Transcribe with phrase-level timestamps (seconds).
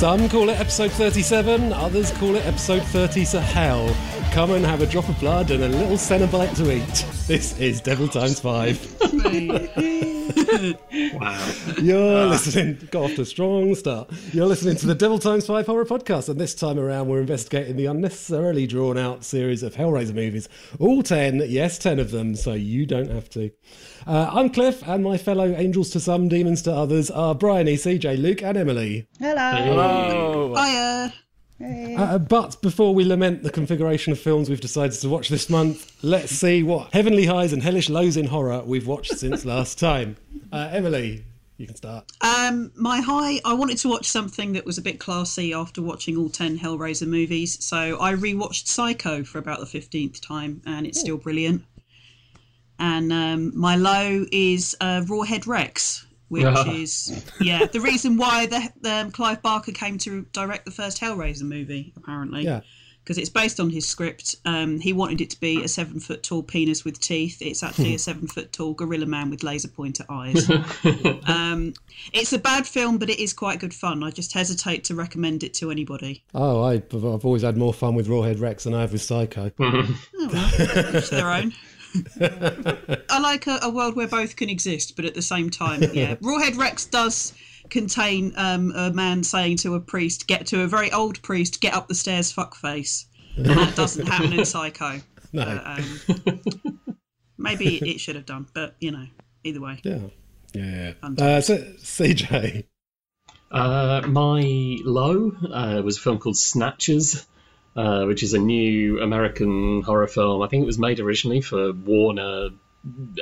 [0.00, 3.86] Some call it episode 37, others call it episode 30 to hell.
[4.32, 7.04] Come and have a drop of blood and a little Cenobite to eat.
[7.26, 8.96] This is Devil Times 5.
[11.14, 11.52] Wow.
[11.80, 14.10] You're listening, got off to a strong start.
[14.32, 17.76] You're listening to the Devil Times 5 horror podcast, and this time around we're investigating
[17.76, 20.48] the unnecessarily drawn out series of Hellraiser movies.
[20.78, 23.50] All 10, yes, 10 of them, so you don't have to.
[24.06, 28.20] Uh, I'm Cliff, and my fellow angels to some, demons to others are Brian, CJ,
[28.20, 29.08] Luke, and Emily.
[29.18, 30.54] Hello.
[30.54, 31.12] Hiya.
[31.62, 35.92] Uh, but before we lament the configuration of films we've decided to watch this month,
[36.02, 40.16] let's see what heavenly highs and hellish lows in horror we've watched since last time.
[40.50, 41.24] Uh, Emily,
[41.58, 42.10] you can start.
[42.22, 46.16] Um, my high, I wanted to watch something that was a bit classy after watching
[46.16, 47.62] all 10 Hellraiser movies.
[47.62, 51.62] So I rewatched Psycho for about the 15th time, and it's still brilliant.
[52.78, 58.90] And um, my low is uh, Rawhead Rex, which is, yeah, the reason why the,
[58.90, 62.44] um, Clive Barker came to direct the first Hellraiser movie, apparently.
[62.44, 62.60] Yeah.
[63.02, 64.36] Because it's based on his script.
[64.44, 67.38] Um, he wanted it to be a seven foot tall penis with teeth.
[67.40, 70.48] It's actually a seven foot tall gorilla man with laser pointer eyes.
[71.26, 71.72] um,
[72.12, 74.04] it's a bad film, but it is quite good fun.
[74.04, 76.22] I just hesitate to recommend it to anybody.
[76.34, 79.50] Oh, I, I've always had more fun with Rawhead Rex than I have with Psycho.
[79.58, 81.52] oh, Each their own.
[82.20, 86.14] I like a, a world where both can exist, but at the same time, yeah.
[86.22, 87.32] Rawhead Rex does
[87.68, 91.74] contain um, a man saying to a priest, "Get to a very old priest, get
[91.74, 95.00] up the stairs, fuckface." And that doesn't happen in Psycho.
[95.32, 95.44] No.
[95.44, 96.80] But, um,
[97.38, 99.06] maybe it should have done, but you know,
[99.44, 99.78] either way.
[99.84, 100.00] Yeah.
[100.52, 100.94] Yeah.
[101.04, 102.64] Uh, so, CJ.
[103.50, 104.40] Uh, my
[104.84, 107.26] low uh, was a film called Snatchers,
[107.76, 110.42] uh, which is a new American horror film.
[110.42, 112.50] I think it was made originally for Warner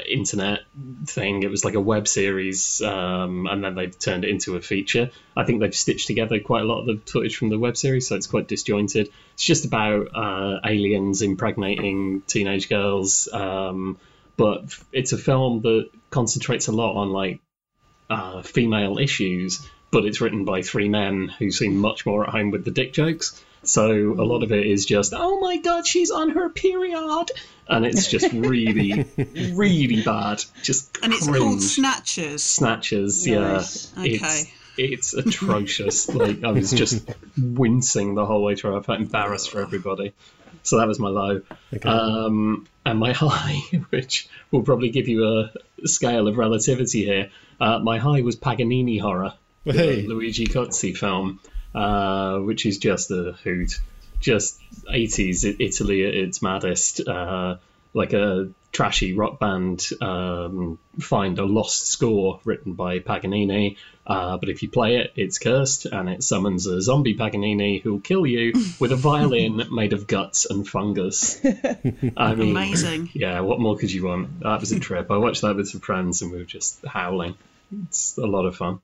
[0.09, 0.61] Internet
[1.07, 1.43] thing.
[1.43, 5.11] It was like a web series, um, and then they've turned it into a feature.
[5.37, 8.07] I think they've stitched together quite a lot of the footage from the web series,
[8.07, 9.11] so it's quite disjointed.
[9.35, 13.99] It's just about uh, aliens impregnating teenage girls, um,
[14.37, 17.41] but it's a film that concentrates a lot on like
[18.09, 22.51] uh, female issues, but it's written by three men who seem much more at home
[22.51, 23.43] with the dick jokes.
[23.65, 27.31] So a lot of it is just, oh my god, she's on her period,
[27.69, 29.05] and it's just really,
[29.55, 30.43] really bad.
[30.63, 31.43] Just And it's cringe.
[31.45, 32.43] called Snatchers.
[32.43, 33.27] Snatchers.
[33.27, 33.93] Nice.
[33.97, 34.15] Yeah, Okay.
[34.15, 34.47] it's
[34.81, 36.09] it's atrocious.
[36.15, 38.77] like I was just wincing the whole way through.
[38.79, 40.13] I felt embarrassed for everybody.
[40.63, 41.43] So that was my low.
[41.85, 43.57] Um, and my high,
[43.91, 47.31] which will probably give you a scale of relativity here.
[47.61, 50.03] Uh, my high was Paganini horror, the Hey.
[50.07, 51.41] Luigi Cozzi film,
[51.75, 53.81] uh, which is just a hoot.
[54.21, 57.07] Just 80s Italy at its maddest.
[57.07, 57.57] Uh,
[57.95, 63.77] like a trashy rock band um, find a lost score written by Paganini.
[64.07, 68.01] Uh, but if you play it, it's cursed and it summons a zombie Paganini who'll
[68.01, 71.41] kill you with a violin made of guts and fungus.
[72.17, 73.11] I mean, Amazing.
[73.15, 74.41] yeah, what more could you want?
[74.41, 75.11] That was a trip.
[75.11, 77.37] I watched that with some friends and we were just howling.
[77.87, 78.81] It's a lot of fun.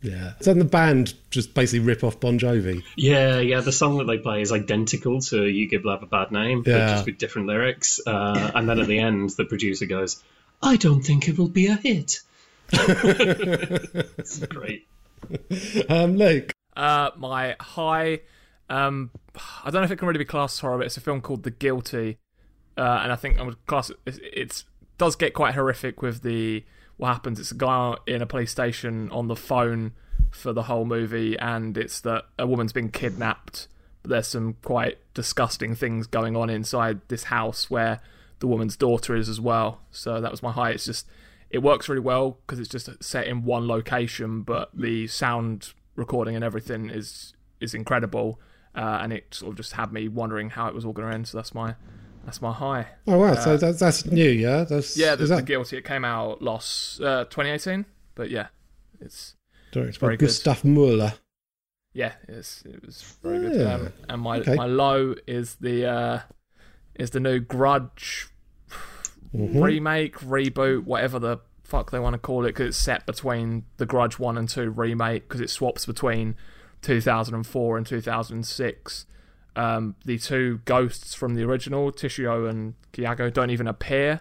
[0.00, 0.34] Yeah.
[0.40, 2.82] So then the band just basically rip off Bon Jovi.
[2.96, 3.60] Yeah, yeah.
[3.60, 6.70] The song that they play is identical to "You Give Love a Bad Name," but
[6.70, 6.88] Yeah.
[6.92, 8.00] just with different lyrics.
[8.06, 10.22] Uh, and then at the end, the producer goes,
[10.62, 12.20] "I don't think it will be a hit."
[12.72, 14.86] it's great.
[15.88, 16.52] Um, Luke.
[16.76, 18.20] Uh, my high,
[18.70, 19.10] um,
[19.64, 21.20] I don't know if it can really be classed as horror, but it's a film
[21.20, 22.18] called The Guilty,
[22.76, 23.96] uh, and I think I would class it.
[24.06, 24.64] It's, it's
[24.96, 26.64] does get quite horrific with the
[26.98, 27.40] what happens.
[27.40, 29.92] It's a guy in a police station on the phone
[30.30, 33.68] for the whole movie, and it's that a woman's been kidnapped.
[34.02, 38.00] But there's some quite disgusting things going on inside this house where
[38.40, 39.80] the woman's daughter is as well.
[39.90, 40.70] So that was my high.
[40.70, 41.06] It's just
[41.50, 46.34] it works really well because it's just set in one location, but the sound recording
[46.34, 48.40] and everything is is incredible,
[48.74, 51.14] uh, and it sort of just had me wondering how it was all going to
[51.14, 51.28] end.
[51.28, 51.74] So that's my
[52.24, 52.86] that's my high.
[53.06, 54.64] Oh wow, so that's that's new, yeah.
[54.64, 55.76] That's Yeah, the, is the guilty.
[55.78, 57.84] It came out last uh, 2018,
[58.14, 58.48] but yeah,
[59.00, 59.34] it's
[59.72, 60.26] directed very by good.
[60.26, 61.14] Gustav Möller.
[61.92, 63.66] yeah, it's, it was very good.
[63.66, 64.54] Um, and my Okay.
[64.54, 66.20] my low is the uh,
[66.94, 68.28] is the new Grudge
[69.34, 69.62] Mm-hmm.
[69.62, 73.84] remake, reboot, whatever the fuck they want to call it, because it's set between the
[73.84, 76.34] Grudge one and two remake, because it swaps between
[76.80, 79.06] 2004 and 2006.
[79.58, 84.20] Um, the two ghosts from the original, Toshio and Kayako, don't even appear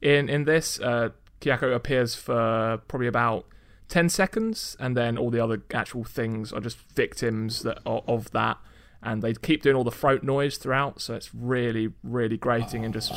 [0.00, 0.80] in in this.
[0.80, 3.46] Uh, Kayako appears for probably about
[3.88, 8.30] 10 seconds, and then all the other actual things are just victims that of, of
[8.32, 8.58] that.
[9.04, 12.92] And they keep doing all the throat noise throughout, so it's really, really grating and
[12.92, 13.12] just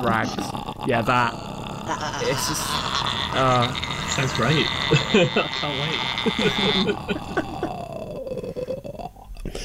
[0.00, 0.34] drags.
[0.86, 1.34] Yeah, that.
[2.22, 2.66] It's just.
[3.36, 3.72] Uh,
[4.08, 4.66] Sounds great.
[4.68, 7.43] I can't wait.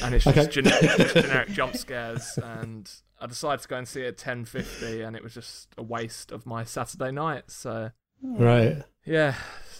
[0.02, 0.48] and it's just Okay.
[0.50, 2.38] generic, just generic jump scares.
[2.42, 5.68] And I decided to go and see it at ten fifty, and it was just
[5.78, 7.44] a waste of my Saturday night.
[7.50, 7.90] So
[8.22, 8.82] Right.
[9.06, 9.34] yeah,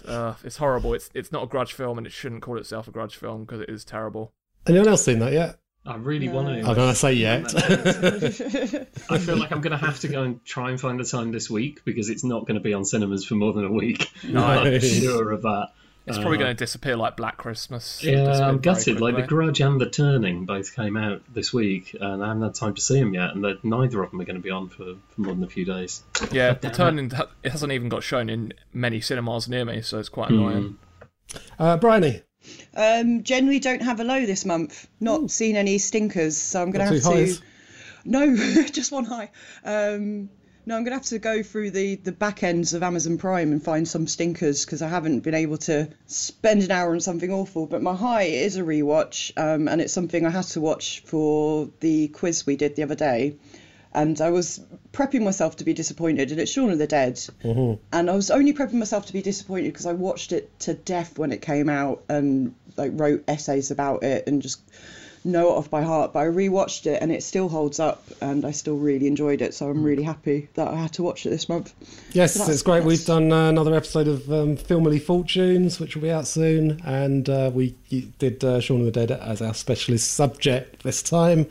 [0.06, 0.94] uh, it's horrible.
[0.94, 3.61] It's it's not a grudge film, and it shouldn't call itself a grudge film because
[3.61, 4.32] it is terrible.
[4.67, 5.56] Anyone else seen that yet?
[5.87, 6.69] I really want to.
[6.69, 7.44] I'm gonna say yet.
[9.11, 11.32] I feel like I'm going to have to go and try and find the time
[11.32, 14.11] this week because it's not going to be on cinemas for more than a week.
[14.25, 15.00] I'm Nice.
[15.00, 15.69] sure of that.
[16.06, 18.02] It's probably Uh, going to disappear like Black Christmas.
[18.02, 19.00] Yeah, I'm very gutted.
[19.00, 19.23] Like The.
[19.23, 22.81] Grudge and The Turning both came out this week, and I haven't had time to
[22.81, 25.20] see them yet, and that neither of them are going to be on for, for
[25.20, 26.02] more than a few days.
[26.32, 27.12] Yeah, the turning
[27.43, 30.79] it hasn't even got shown in many cinemas near me, so it's quite annoying.
[31.58, 32.23] uh, Bryony.
[32.75, 34.88] Um, generally don't have a low this month.
[34.99, 37.38] Not seen any stinkers, so I'm going to two have highs?
[37.38, 37.44] to.
[38.03, 38.35] No,
[38.73, 39.31] just one high.
[39.62, 40.31] Um,
[40.66, 43.52] no, I'm going to have to go through the, the back ends of Amazon Prime
[43.52, 47.32] and find some stinkers because I haven't been able to spend an hour on something
[47.32, 47.66] awful.
[47.66, 51.70] But my high is a rewatch, um, and it's something I had to watch for
[51.80, 53.36] the quiz we did the other day.
[53.92, 54.60] And I was
[54.92, 57.18] prepping myself to be disappointed, and it's Shaun of the Dead.
[57.92, 61.18] And I was only prepping myself to be disappointed because I watched it to death
[61.18, 64.60] when it came out and like wrote essays about it and just
[65.25, 66.12] know it off by heart.
[66.12, 69.55] But I rewatched it and it still holds up, and I still really enjoyed it.
[69.55, 71.75] So I'm really happy that I had to watch it this month.
[72.12, 72.84] Yes, So it's great.
[72.84, 77.28] We've done uh, another episode of um, Filmily Fortunes, which will be out soon, and
[77.28, 77.76] uh, we
[78.19, 81.46] did uh, Shaun of the Dead as our specialist subject this time.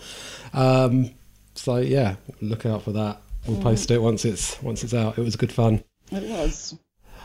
[0.54, 1.12] Um,
[1.56, 3.22] so yeah, look out for that.
[3.48, 5.18] We'll post it once it's once it's out.
[5.18, 5.84] It was good fun.
[6.12, 6.76] It was.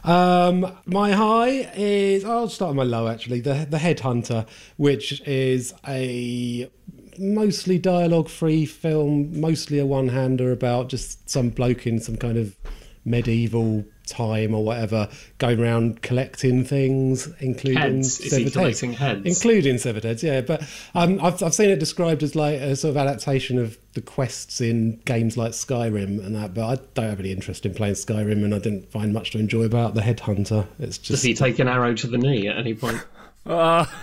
[0.05, 3.41] Um, my high is I'll start with my low actually.
[3.41, 4.47] The the Headhunter,
[4.77, 6.71] which is a
[7.19, 12.37] mostly dialogue free film, mostly a one hander about just some bloke in some kind
[12.37, 12.56] of
[13.05, 15.09] medieval time or whatever
[15.39, 18.21] going around collecting things, including Heads.
[18.21, 18.55] Is he severed heads.
[18.55, 19.27] collecting heads?
[19.27, 20.41] Including severed heads, yeah.
[20.41, 20.62] But
[20.95, 24.61] um, I've, I've seen it described as like a sort of adaptation of the quests
[24.61, 26.55] in games like Skyrim and that.
[26.55, 29.39] But I don't have any interest in playing Skyrim, and I didn't find much to
[29.39, 30.67] enjoy about the Headhunter.
[30.79, 33.05] It's Does he take an arrow to the knee at any point?
[33.47, 33.87] Uh,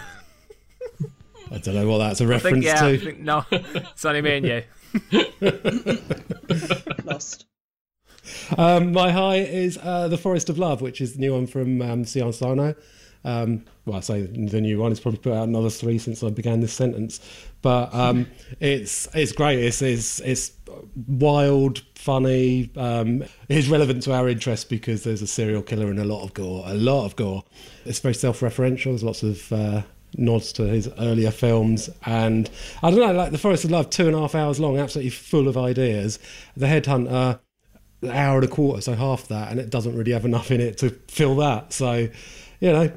[1.52, 2.98] I don't know what that's a reference think yeah, I to.
[2.98, 4.64] think, no, it's only me and you.
[7.04, 7.46] Lost.
[8.58, 11.82] Um, my high is uh, the Forest of Love, which is the new one from
[11.82, 12.76] um, Sion Sono.
[13.24, 14.92] Um, well, I say the new one.
[14.92, 17.20] It's probably put out another three since I began this sentence,
[17.62, 18.28] but um,
[18.60, 19.60] it's it's great.
[19.60, 20.52] It's it's, it's
[21.08, 22.72] wild, funny.
[22.76, 26.34] Um, it's relevant to our interest because there's a serial killer and a lot of
[26.34, 26.64] gore.
[26.66, 27.44] A lot of gore.
[27.86, 28.86] It's very self-referential.
[28.86, 29.82] There's lots of uh,
[30.18, 32.50] nods to his earlier films, and
[32.82, 35.12] I don't know, like the Forest of Love, two and a half hours long, absolutely
[35.12, 36.18] full of ideas.
[36.58, 37.40] The Headhunter
[38.02, 40.60] an hour and a quarter, so half that, and it doesn't really have enough in
[40.62, 41.72] it to fill that.
[41.74, 42.08] So,
[42.60, 42.92] you know,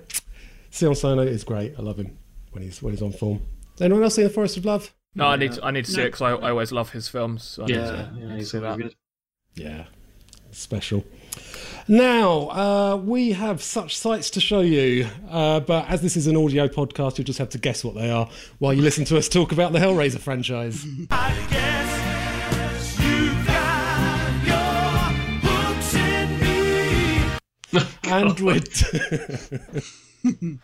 [0.71, 1.75] Sion Sono is great.
[1.79, 2.17] I love him
[2.53, 3.41] when he's when he's on form.
[3.81, 4.93] Anyone else seen The Forest of Love?
[5.17, 7.07] No, I need to, I need to see it because I, I always love his
[7.09, 7.43] films.
[7.45, 8.77] So I need Yeah, to- yeah, need to he's see that.
[8.79, 8.95] good.
[9.55, 9.85] Yeah,
[10.51, 11.05] special.
[11.87, 16.37] Now, uh, we have such sights to show you, uh, but as this is an
[16.37, 18.29] audio podcast, you'll just have to guess what they are
[18.59, 20.85] while you listen to us talk about the Hellraiser franchise.
[28.05, 28.61] and we're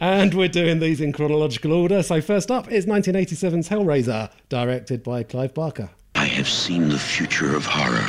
[0.00, 2.02] and we're doing these in chronological order.
[2.02, 5.90] So first up is 1987's Hellraiser, directed by Clive Barker.
[6.14, 8.06] I have seen the future of horror.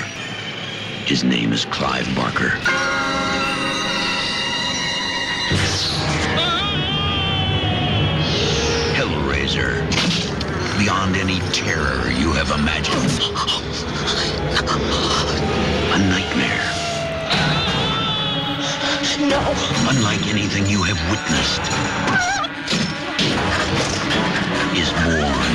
[1.05, 2.49] His name is Clive Barker.
[8.95, 9.87] Hellraiser.
[10.77, 13.21] Beyond any terror you have imagined.
[15.93, 16.80] A nightmare.
[19.29, 19.37] No.
[19.87, 21.61] Unlike anything you have witnessed.
[24.75, 25.53] Is born.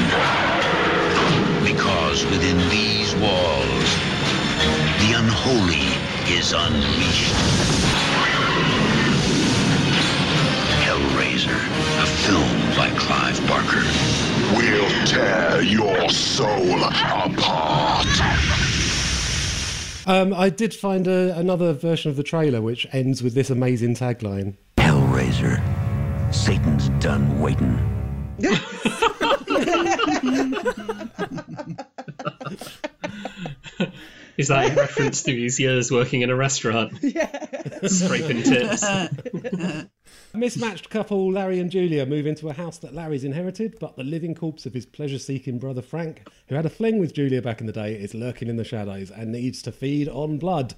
[1.65, 3.89] Because within these walls,
[5.03, 5.91] the unholy
[6.33, 7.35] is unleashed.
[10.87, 11.59] Hellraiser,
[12.03, 13.83] a film by Clive Barker.
[14.57, 18.66] We'll tear your soul apart.
[20.07, 23.97] Um, I did find a, another version of the trailer which ends with this amazing
[23.97, 24.57] tagline.
[24.77, 25.61] Hellraiser,
[26.33, 27.75] Satan's done waiting.
[34.37, 36.93] Is that in reference to his years working in a restaurant?
[37.03, 37.87] Yeah.
[37.87, 38.85] Scraping tips.
[40.37, 44.35] Mismatched couple Larry and Julia move into a house that Larry's inherited, but the living
[44.35, 47.67] corpse of his pleasure seeking brother Frank, who had a fling with Julia back in
[47.67, 50.75] the day, is lurking in the shadows and needs to feed on blood.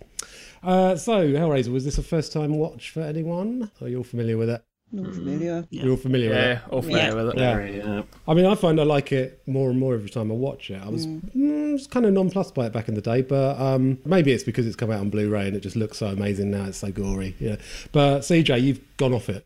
[0.63, 3.71] Uh, so, Hellraiser, was this a first time watch for anyone?
[3.81, 4.63] Are you all familiar with it?
[4.91, 5.67] Not familiar.
[5.69, 6.41] You're all familiar with it.
[6.41, 7.15] Yeah, all familiar Yeah.
[7.15, 7.39] with it.
[7.39, 7.55] Yeah.
[7.55, 10.35] Very, uh, I mean, I find I like it more and more every time I
[10.35, 10.81] watch it.
[10.83, 13.99] I was, mm, was kind of nonplussed by it back in the day, but um,
[14.07, 16.65] maybe it's because it's come out on Blu-ray and it just looks so amazing now.
[16.65, 17.37] It's so gory.
[17.39, 17.57] Yeah.
[17.93, 19.45] But CJ, you've gone off it.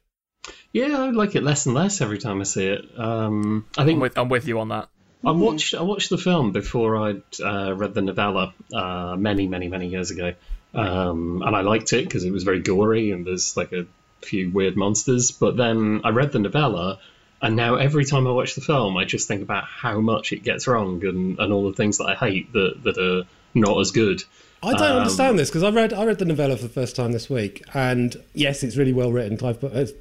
[0.72, 2.84] Yeah, I like it less and less every time I see it.
[2.98, 4.88] Um, I think I'm with, I'm with you on that.
[5.24, 9.68] I watched I watched the film before I'd uh, read the novella uh, many many
[9.68, 10.34] many years ago,
[10.74, 13.86] um, and I liked it because it was very gory and there's like a
[14.22, 15.30] few weird monsters.
[15.30, 16.98] But then I read the novella,
[17.40, 20.42] and now every time I watch the film, I just think about how much it
[20.42, 23.22] gets wrong and, and all the things that I hate that that are
[23.54, 24.24] not as good.
[24.64, 27.12] I don't understand this because I read I read the novella for the first time
[27.12, 29.36] this week, and yes, it's really well written.
[29.36, 29.92] Clive, but it's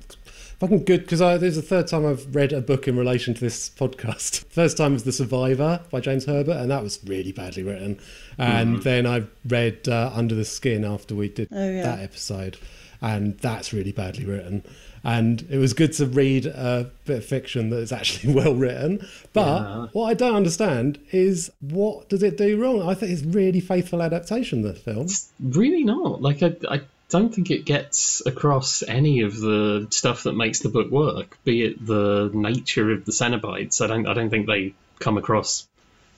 [0.61, 3.41] fucking good because I there's the third time I've read a book in relation to
[3.41, 4.45] this podcast.
[4.49, 7.99] First time was The Survivor by James Herbert, and that was really badly written.
[8.37, 11.83] And then I read uh, Under the Skin after we did Oh, yeah.
[11.83, 12.57] that episode,
[13.01, 14.63] and that's really badly written.
[15.03, 19.05] And it was good to read a bit of fiction that is actually well written.
[19.33, 19.87] But Yeah.
[19.93, 22.87] what I don't understand is what does it do wrong?
[22.87, 24.61] I think it's really faithful adaptation.
[24.61, 25.07] The film.
[25.39, 26.21] Really not.
[26.21, 30.69] Like I, I don't think it gets across any of the stuff that makes the
[30.69, 31.37] book work.
[31.43, 33.81] Be it the nature of the Cenobites.
[33.81, 34.07] I don't.
[34.07, 35.67] I don't think they come across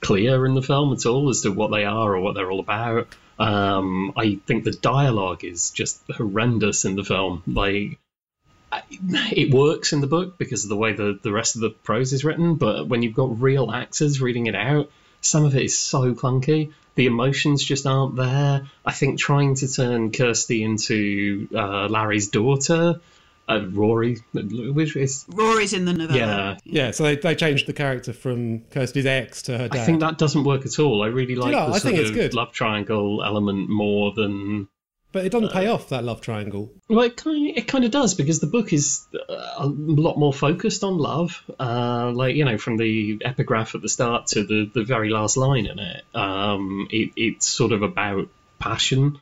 [0.02, 2.60] clear in the film at all as to what they are or what they're all
[2.60, 3.08] about.
[3.40, 7.42] Um, I think the dialogue is just horrendous in the film.
[7.48, 8.00] Like
[8.92, 12.14] it works in the book because of the way the, the rest of the prose
[12.14, 14.92] is written, but when you've got real actors reading it out,
[15.24, 16.72] some of it is so clunky.
[16.96, 18.68] The emotions just aren't there.
[18.86, 23.02] I think trying to turn Kirsty into uh, Larry's daughter,
[23.50, 26.18] uh, Rory, which is Rory's in the novella.
[26.18, 29.78] yeah, Yeah, so they, they changed the character from Kirsty's ex to her dad.
[29.80, 31.02] I think that doesn't work at all.
[31.04, 32.34] I really like know, the I sort think it's of good.
[32.36, 34.68] love triangle element more than
[35.14, 36.72] but it doesn't pay off that love triangle.
[36.90, 40.18] Well, it kind of, it kind of does because the book is uh, a lot
[40.18, 41.42] more focused on love.
[41.58, 45.38] Uh, like you know, from the epigraph at the start to the, the very last
[45.38, 48.28] line in it, um, it it's sort of about
[48.60, 49.20] passion.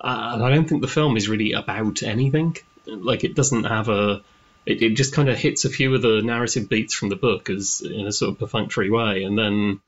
[0.00, 2.56] Uh, and I don't think the film is really about anything.
[2.86, 4.22] Like it doesn't have a.
[4.66, 7.48] It, it just kind of hits a few of the narrative beats from the book
[7.48, 9.80] as in a sort of perfunctory way, and then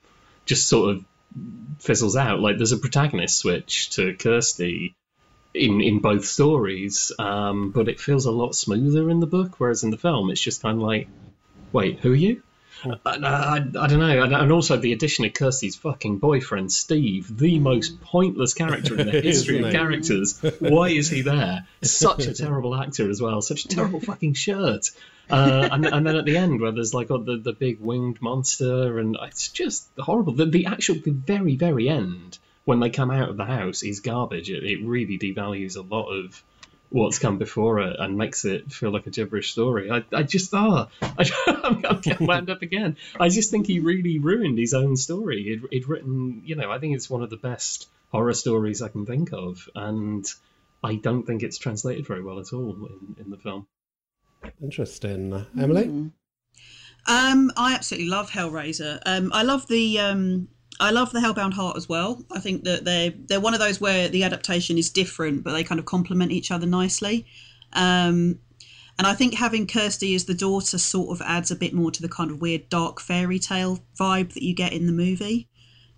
[0.46, 1.04] just sort of
[1.80, 2.38] fizzles out.
[2.38, 4.94] Like there's a protagonist switch to Kirsty
[5.54, 9.82] in in both stories, um, but it feels a lot smoother in the book, whereas
[9.82, 11.08] in the film it's just kind of like,
[11.72, 12.42] wait, who are you?
[12.82, 16.72] And I, I, I don't know, and, and also the addition of Kirsty's fucking boyfriend
[16.72, 20.40] Steve, the most pointless character in the history of characters.
[20.60, 21.66] Why is he there?
[21.82, 23.42] Such a terrible actor as well.
[23.42, 24.90] Such a terrible fucking shirt.
[25.28, 28.22] Uh, and, and then at the end, where there's like oh, the the big winged
[28.22, 30.32] monster, and it's just horrible.
[30.32, 34.00] The, the actual, the very very end when they come out of the house is
[34.00, 34.50] garbage.
[34.50, 36.42] It, it really devalues a lot of
[36.90, 39.90] what's come before it and makes it feel like a gibberish story.
[39.90, 42.96] I, I just ah, I, I'm, I'm wound up again.
[43.18, 45.42] I just think he really ruined his own story.
[45.44, 48.88] He'd, he'd written, you know, I think it's one of the best horror stories I
[48.88, 50.26] can think of, and
[50.82, 53.66] I don't think it's translated very well at all in, in the film.
[54.62, 55.32] Interesting.
[55.32, 56.10] Uh, Emily?
[57.06, 59.00] Um, I absolutely love Hellraiser.
[59.06, 60.48] Um, I love the um,
[60.80, 62.24] I love the Hellbound Heart as well.
[62.32, 65.62] I think that they're they're one of those where the adaptation is different, but they
[65.62, 67.26] kind of complement each other nicely.
[67.74, 68.38] Um,
[68.98, 72.02] and I think having Kirsty as the daughter sort of adds a bit more to
[72.02, 75.48] the kind of weird dark fairy tale vibe that you get in the movie.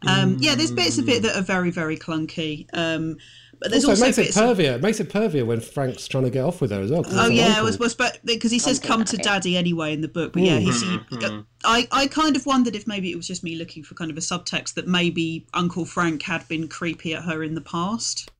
[0.06, 2.66] Um, yeah, there's bits of it that are very very clunky.
[2.72, 3.18] Um,
[3.62, 4.74] but there's Also, also, it makes it bits of- pervier.
[4.74, 7.04] It makes it pervier when Frank's trying to get off with her as well.
[7.04, 7.62] 'cause Oh yeah, uncle.
[7.62, 10.32] it was, was but because he says "come to daddy" anyway in the book.
[10.32, 10.82] But yeah, he's.
[10.82, 11.40] He, Mm-hmm.
[11.64, 14.16] I I kind of wondered if maybe it was just me looking for kind of
[14.16, 18.30] a subtext that maybe Uncle Frank had been creepy at her in the past,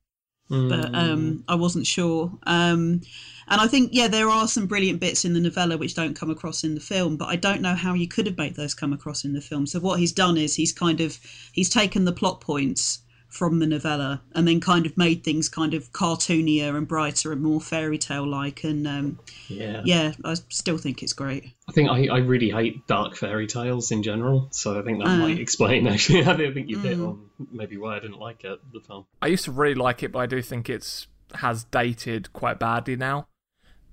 [0.49, 2.31] but um, I wasn't sure.
[2.43, 3.01] Um,
[3.47, 6.29] and I think yeah, there are some brilliant bits in the novella which don't come
[6.29, 8.93] across in the film, but I don't know how you could have made those come
[8.93, 9.65] across in the film.
[9.67, 11.17] So what he's done is he's kind of
[11.53, 12.99] he's taken the plot points
[13.33, 17.41] from the novella and then kind of made things kind of cartoonier and brighter and
[17.41, 19.81] more fairy tale like and um, Yeah.
[19.83, 23.91] yeah i still think it's great I think I, I really hate dark fairy tales
[23.91, 25.17] in general, so I think that uh.
[25.17, 26.25] might explain actually.
[26.25, 27.07] I think you hit mm.
[27.07, 29.05] on maybe why I didn't like it, the film.
[29.21, 32.95] I used to really like it, but I do think it's has dated quite badly
[32.95, 33.27] now,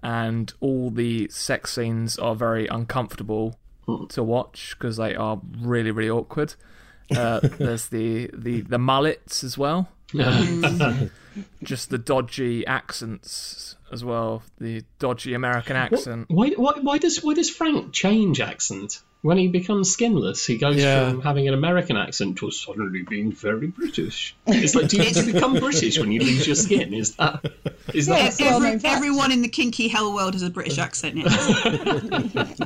[0.02, 4.06] and all the sex scenes are very uncomfortable hmm.
[4.06, 6.54] to watch because they are really really awkward.
[7.14, 9.88] Uh, there's the, the the mullets as well,
[11.62, 16.26] just the dodgy accents as well, the dodgy American accent.
[16.28, 20.46] Why, why, why does why does Frank change accent when he becomes skinless?
[20.46, 21.10] He goes Yeah.
[21.10, 24.34] from having an American accent to suddenly being very British.
[24.46, 26.94] It's like do you, do you become British when you lose your skin?
[26.94, 27.44] Is that
[27.92, 31.16] Is Yeah, that it's Every, everyone in the kinky hell world has a British accent.
[31.16, 31.24] Yeah.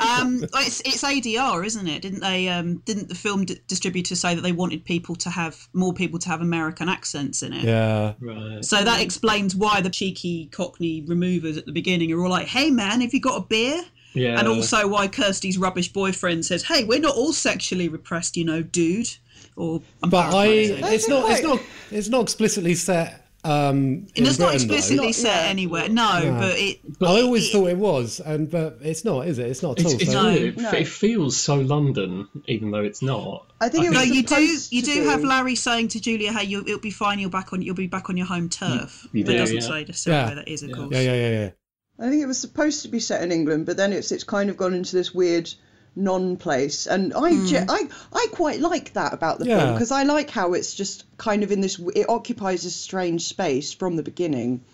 [0.00, 2.02] um, it's, it's ADR, isn't it?
[2.02, 2.48] Didn't they?
[2.48, 6.18] Um, didn't the film d- distributor say that they wanted people to have more people
[6.20, 7.64] to have American accents in it?
[7.64, 8.14] Yeah.
[8.20, 8.64] right?
[8.64, 12.70] So that explains why the cheeky Cockney removers at the beginning are all like, "Hey
[12.70, 13.82] man, have you got a beer?"
[14.14, 18.44] Yeah, And also why Kirsty's rubbish boyfriend says, "Hey, we're not all sexually repressed, you
[18.44, 19.08] know, dude."
[19.56, 23.20] Or I'm But I, it's not, it's not, it's not explicitly set.
[23.44, 24.74] Um, in it's not Britain, though.
[24.74, 25.50] explicitly Not set yet.
[25.50, 25.88] anywhere.
[25.90, 26.80] No, but it.
[26.98, 29.48] But I always it- thought it was, and but it's not, is it?
[29.48, 29.92] It's not at all.
[29.92, 30.28] It's, it's so- No.
[30.30, 30.70] It, No.
[30.70, 33.46] it feels so London, even though it's not.
[33.60, 34.58] I think it No, was you do.
[34.70, 35.06] You do be.
[35.08, 37.18] have Larry saying to Julia, "Hey, you'll, it'll be fine.
[37.18, 37.60] You'll back on.
[37.60, 39.60] You'll be back on your home turf." you but it do, doesn't yeah.
[39.62, 40.26] say necessarily Yeah.
[40.26, 40.88] where that is, of course.
[40.92, 41.50] Yeah, yeah, yeah, yeah.
[41.98, 44.50] I think it was supposed to be set in England, but then it's it's kind
[44.50, 45.52] of gone into this weird
[45.96, 50.30] non-place, and I ge- I I quite like that about the film because I like
[50.30, 54.64] how it's just kind of in this it occupies this strange space from the beginning,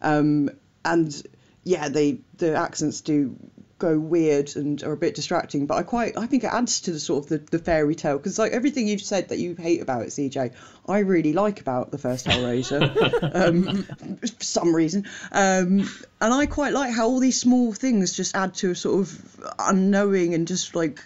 [0.00, 0.50] um,
[0.84, 1.22] and
[1.62, 3.36] yeah, they the accents do
[3.82, 6.92] go weird and are a bit distracting, but I quite I think it adds to
[6.92, 9.82] the sort of the, the fairy tale because like everything you've said that you hate
[9.82, 10.52] about it, CJ,
[10.88, 12.82] I really like about the first Hellraiser.
[13.34, 13.82] um,
[14.20, 15.06] for some reason.
[15.32, 15.88] Um,
[16.20, 19.54] and I quite like how all these small things just add to a sort of
[19.58, 21.02] unknowing and just like,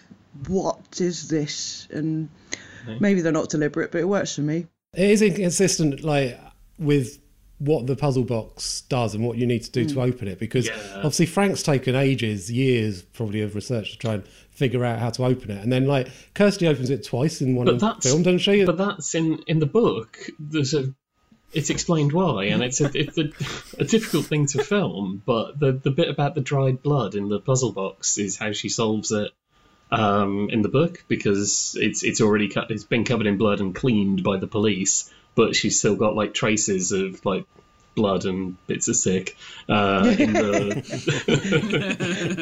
[0.47, 1.87] what is this?
[1.89, 2.29] And
[2.99, 4.67] maybe they're not deliberate, but it works for me.
[4.93, 6.39] It is inconsistent, like
[6.77, 7.19] with
[7.59, 9.93] what the puzzle box does and what you need to do Mm.
[9.93, 10.75] to open it, because Yeah.
[10.97, 15.23] obviously Frank's taken ages, years probably of research to try and figure out how to
[15.25, 17.67] open it, and then like Kirsty opens it twice in one
[18.01, 18.63] film, doesn't she?
[18.65, 20.17] But that's in in the book.
[20.39, 20.93] There's a.
[21.53, 23.29] It's explained why, and it's a it's a,
[23.79, 25.21] a difficult thing to film.
[25.25, 28.67] But the the bit about the dried blood in the puzzle box is how she
[28.69, 29.31] solves it
[29.89, 32.69] um, in the book because it's it's already cut.
[32.69, 36.33] It's been covered in blood and cleaned by the police, but she's still got like
[36.33, 37.45] traces of like
[37.95, 39.37] blood and bits of sick
[39.69, 40.43] uh, in the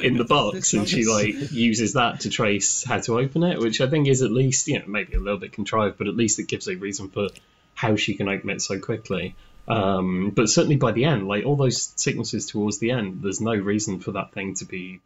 [0.04, 3.82] in the box, and she like uses that to trace how to open it, which
[3.82, 6.40] I think is at least you know maybe a little bit contrived, but at least
[6.40, 7.28] it gives a reason for
[7.76, 9.36] how she can open it so quickly.
[9.68, 13.56] Um, but certainly by the end, like all those sequences towards the end, there's no
[13.56, 15.02] reason for that thing to be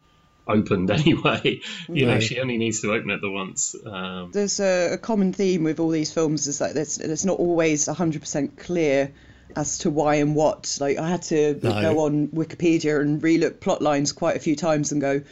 [0.50, 1.60] opened anyway.
[1.88, 3.74] you know, she only needs to open it the once.
[3.86, 7.38] Um, There's a, a common theme with all these films is that it's, it's not
[7.38, 9.12] always 100% clear
[9.56, 10.78] as to why and what.
[10.80, 11.80] Like I had to No.
[11.80, 15.22] go on Wikipedia and relook plot lines quite a few times and go,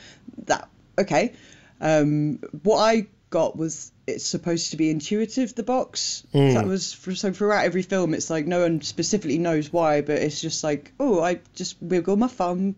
[0.47, 1.35] that okay.
[1.81, 5.55] Um, what I got was it's supposed to be intuitive.
[5.55, 9.73] The box that was for, so throughout every film, it's like no one specifically knows
[9.73, 12.77] why, but it's just like oh, I just wiggle my thumb.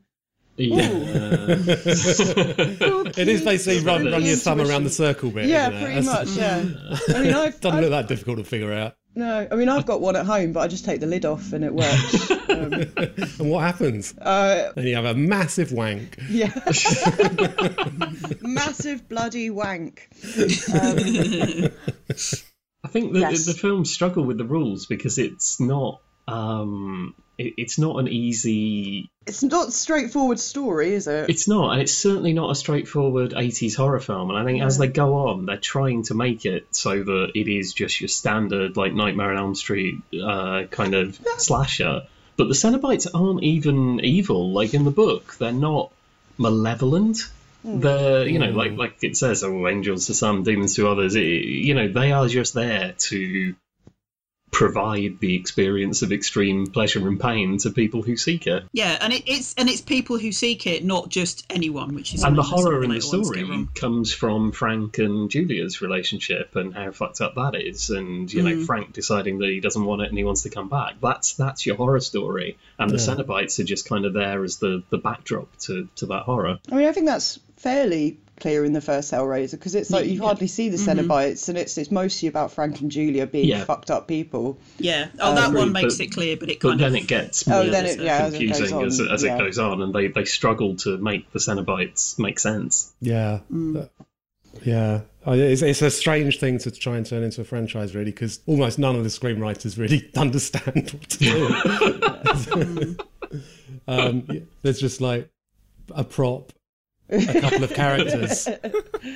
[0.68, 0.90] Yeah.
[3.16, 5.46] It is basically run, run your thumb around the circle bit.
[5.46, 5.84] Yeah, isn't it?
[5.84, 6.28] pretty much.
[6.28, 6.64] Yeah.
[7.16, 8.94] I mean, I've, Doesn't I've look that difficult to figure out.
[9.14, 11.52] no, I mean I've got one at home, but I just take the lid off
[11.52, 12.30] and it works.
[12.50, 12.72] um,
[13.40, 14.16] And what happens?
[14.16, 16.16] uh, And you have a massive wank.
[16.28, 16.52] Yeah.
[18.40, 20.08] Massive bloody wank.
[20.72, 20.98] Um,
[22.82, 23.46] I think the Yes.
[23.46, 29.10] the films struggle with the rules because it's not um it, it's not an easy
[29.26, 31.30] it's not a straightforward story, is it?
[31.30, 34.78] it's not and it's certainly not a straightforward 80s horror film and I think as
[34.78, 38.76] they go on they're trying to make it so that it is just your standard
[38.76, 42.02] like Nightmare on Elm Street uh, kind of slasher.
[42.36, 45.36] But the Cenobites aren't even evil like in the book.
[45.38, 45.92] They're not
[46.38, 47.18] malevolent.
[47.62, 51.14] They're you know like like it says oh angels to some demons to others.
[51.14, 53.54] It, you know they are just there to
[54.50, 59.12] provide the experience of extreme pleasure and pain to people who seek it Yeah, and
[59.12, 62.42] it, it's and it's people who seek it, not just anyone, which is and the
[62.42, 65.80] something that some horror in the later ones get story comes from Frank and Julia's
[65.80, 68.44] relationship and how fucked up that is, and you Mm.
[68.58, 70.96] know Frank deciding that he doesn't want it and he wants to come back.
[71.00, 74.82] That's that's your horror story, and the Cenobites are just kind of there as the
[74.90, 76.58] the backdrop to to that horror.
[76.70, 80.22] I mean, I think that's fairly clear in the first Hellraiser because it's like you
[80.22, 83.64] hardly see the Cenobites, and it's it's mostly about Frank and Julia being Yeah.
[83.64, 84.58] fucked up people.
[84.78, 85.08] Yeah.
[85.20, 87.46] Oh, that one but- makes it clear, but it But kind then of it gets
[87.46, 89.36] Oh, more then it- yeah, as it goes confusing as, on, as yeah.
[89.36, 92.92] it goes on, and they, they struggle to make the Cenobites make sense.
[93.00, 93.40] Yeah.
[93.52, 93.88] Mm.
[94.64, 95.02] Yeah.
[95.26, 98.40] Oh, It's, it's a strange thing to try and turn into a franchise, really, because
[98.46, 102.96] almost none of the screenwriters really understand what to do.
[103.88, 105.28] um, yeah, there's just like
[105.94, 106.52] a prop,
[107.10, 108.48] a couple of characters,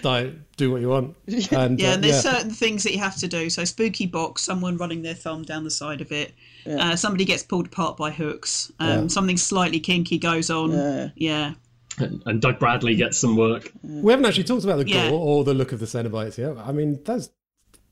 [0.02, 1.16] like do what you want.
[1.26, 2.32] And, yeah, uh, and there's yeah.
[2.32, 3.48] certain things that you have to do.
[3.50, 6.32] So spooky box, someone running their thumb down the side of it.
[6.66, 8.72] Uh, somebody gets pulled apart by hooks.
[8.80, 9.06] Um, Yeah.
[9.08, 10.72] Something slightly kinky goes on.
[10.72, 11.08] Yeah.
[11.16, 11.54] Yeah.
[11.98, 13.70] And, and Doug Bradley gets some work.
[13.82, 15.10] We haven't actually talked about the Yeah.
[15.10, 16.56] gore or the look of the Cenobites yet.
[16.58, 17.30] I mean, that's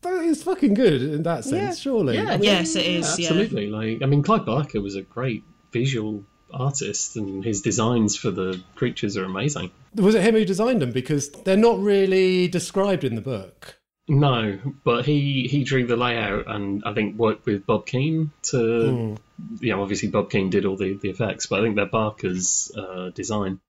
[0.00, 1.92] that is fucking good in that sense, Yeah.
[1.92, 2.16] surely.
[2.16, 2.32] Yeah.
[2.32, 3.18] I mean, Yes, it is.
[3.18, 3.28] Yeah.
[3.28, 3.68] Absolutely.
[3.68, 8.62] Like, I mean, Clive Barker was a great visual artist, and his designs for the
[8.74, 9.70] creatures are amazing.
[9.94, 10.92] Was it him who designed them?
[10.92, 13.78] Because they're not really described in the book.
[14.08, 19.16] No, but he he drew the layout and I think worked with Bob Keen to,
[19.60, 22.72] you know, obviously Bob Keen did all the, the effects, but I think they're Barker's
[22.76, 23.60] uh, design,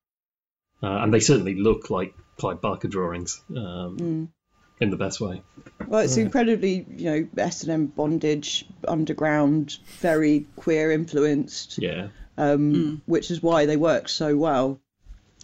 [0.82, 4.32] uh, and they certainly look like Clive Barker drawings um,
[4.80, 5.44] in the best way.
[5.88, 13.02] Well, it's incredibly, you know, S and M bondage, underground, very queer influenced, Yeah, um,
[13.06, 14.80] which is why they work so well.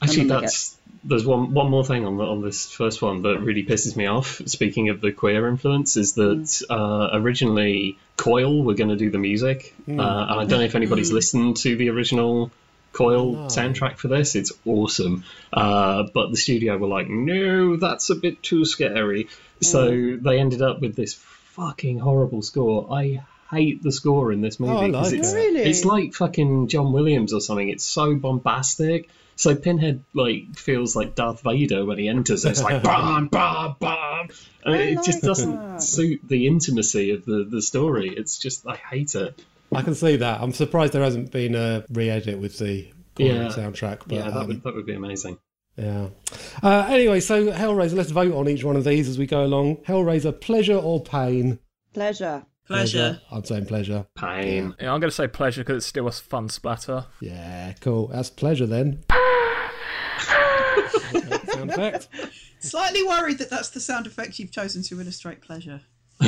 [0.02, 3.22] actually, then they that's there's one one more thing on the, on this first one
[3.22, 4.42] that really pisses me off.
[4.46, 9.18] Speaking of the queer influence, is that uh, originally Coil were going to do the
[9.18, 12.52] music, uh, and I don't know if anybody's listened to the original
[12.92, 14.36] Coil soundtrack for this.
[14.36, 15.24] It's awesome,
[15.54, 19.30] uh, but the studio were like, no, that's a bit too scary.
[19.62, 22.88] So they ended up with this fucking horrible score.
[22.92, 23.22] I
[23.52, 25.36] hate the score in this movie I 'cause like it's it.
[25.36, 25.62] Really?
[25.62, 27.70] it's like fucking John Williams or something.
[27.70, 29.10] It's so bombastic.
[29.36, 32.44] So Pinhead like feels like Darth Vader when he enters.
[32.46, 34.28] It's like bam, bam, bam,
[34.66, 35.82] and it like just doesn't that.
[35.82, 38.10] suit the intimacy of the the story.
[38.10, 39.42] It's just I hate it.
[39.74, 40.42] I can see that.
[40.42, 43.48] I'm surprised there hasn't been a re-edit with the Yeah.
[43.50, 44.00] soundtrack.
[44.08, 45.38] But, yeah, that um, would that would be amazing.
[45.78, 46.08] Yeah.
[46.62, 49.78] Uh, anyway, so Hellraiser, let's vote on each one of these as we go along.
[49.88, 51.60] Hellraiser, pleasure or pain?
[51.94, 52.44] Pleasure.
[52.70, 53.20] Pleasure.
[53.32, 54.06] I'm saying pleasure.
[54.14, 54.76] Pain.
[54.80, 57.08] Yeah, I'm going to say pleasure because it's still a fun splatter.
[57.20, 58.10] Yeah, cool.
[58.10, 59.04] That's pleasure then.
[61.52, 62.10] Sound effect.
[62.60, 65.82] Slightly worried that that's the sound effect you've chosen to illustrate pleasure.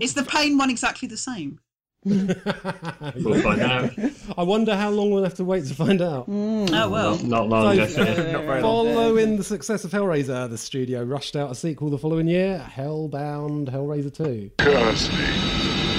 [0.00, 1.58] Is the pain one exactly the same?
[2.04, 3.90] We'll find out.
[4.38, 6.24] I wonder how long we'll have to wait to find out.
[6.28, 7.18] Oh well.
[7.18, 8.32] Not long, So- definitely.
[8.32, 8.86] Not very long.
[8.94, 13.68] Following the success of Hellraiser, the studio rushed out a sequel the following year, Hellbound
[13.70, 14.50] Hellraiser 2.
[14.58, 15.18] Curse me!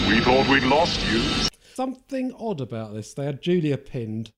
[0.10, 1.22] we thought we'd lost you.
[1.74, 3.14] Something odd about this.
[3.14, 4.32] They had Julia pinned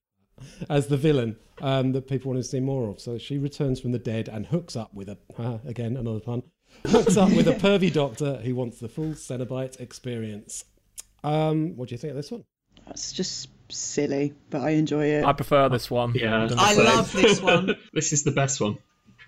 [0.69, 2.99] as the villain um, that people wanted to see more of.
[2.99, 6.43] So she returns from the dead and hooks up with a, uh, again, another pun,
[6.87, 10.65] hooks up with a pervy doctor who wants the full Cenobite experience.
[11.23, 12.43] Um, what do you think of this one?
[12.89, 15.23] It's just silly, but I enjoy it.
[15.23, 16.13] I prefer this one.
[16.15, 16.47] Yeah.
[16.57, 16.77] I first.
[16.77, 17.75] love this one.
[17.93, 18.77] This is the best one.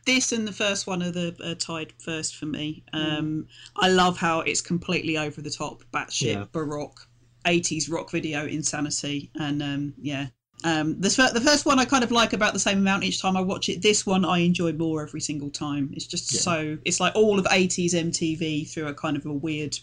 [0.06, 2.84] This and the first one are the uh, tied first for me.
[2.94, 6.46] Um, I love how it's completely over the top, batshit Yeah.
[6.52, 7.08] baroque,
[7.46, 10.28] 80s rock video insanity, and um, yeah.
[10.64, 13.22] Um, the, fir- the first one I kind of like about the same amount each
[13.22, 13.82] time I watch it.
[13.82, 15.92] This one I enjoy more every single time.
[15.94, 19.78] It's just so it's like all of 80s MTV through a kind of a weird,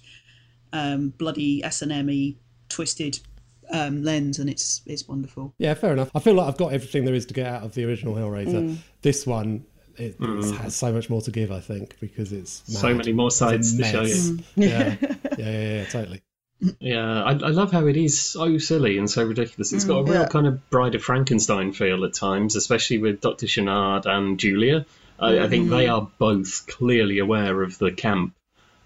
[0.73, 2.37] um, bloody S and M
[2.69, 3.19] twisted
[3.71, 5.55] um, lens, and it's it's wonderful.
[5.59, 6.11] Yeah, fair enough.
[6.15, 8.71] I feel like I've got everything there is to get out of the original Hellraiser.
[8.71, 8.77] Mm.
[9.03, 9.65] This one,
[9.97, 10.55] it, mm-hmm.
[10.55, 13.77] it has so much more to give, I think, because it's So many more sides
[13.77, 14.29] to show mess.
[14.29, 14.39] you.
[14.57, 14.97] Yeah.
[14.97, 15.19] Mm.
[15.39, 16.23] yeah, yeah, yeah, totally.
[16.79, 19.73] Yeah, I, I love how it is so silly and so ridiculous.
[19.73, 20.29] It's got a mm, real yeah.
[20.29, 23.49] kind of Bride of Frankenstein feel at times, especially with Dr.
[23.49, 24.87] Channard and Julia.
[25.19, 28.35] I, I think they are both clearly aware of the camp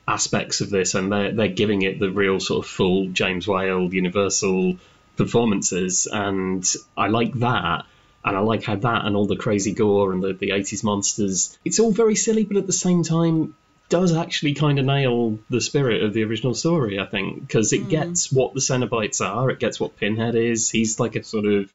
[0.08, 3.92] aspects of this, and they're they're giving it the real sort of full James Whale
[3.92, 4.76] Universal
[5.16, 6.64] performances, and
[6.96, 7.84] I like that.
[8.24, 11.56] And I like how that and all the crazy gore and the, the 80s monsters,
[11.64, 13.54] it's all very silly, but at the same time,
[13.88, 17.82] does actually kind of nail the spirit of the original story, I think, because it
[17.82, 17.88] hmm.
[17.88, 20.70] gets what the Cenobites are, it gets what Pinhead is.
[20.70, 21.72] He's like a sort of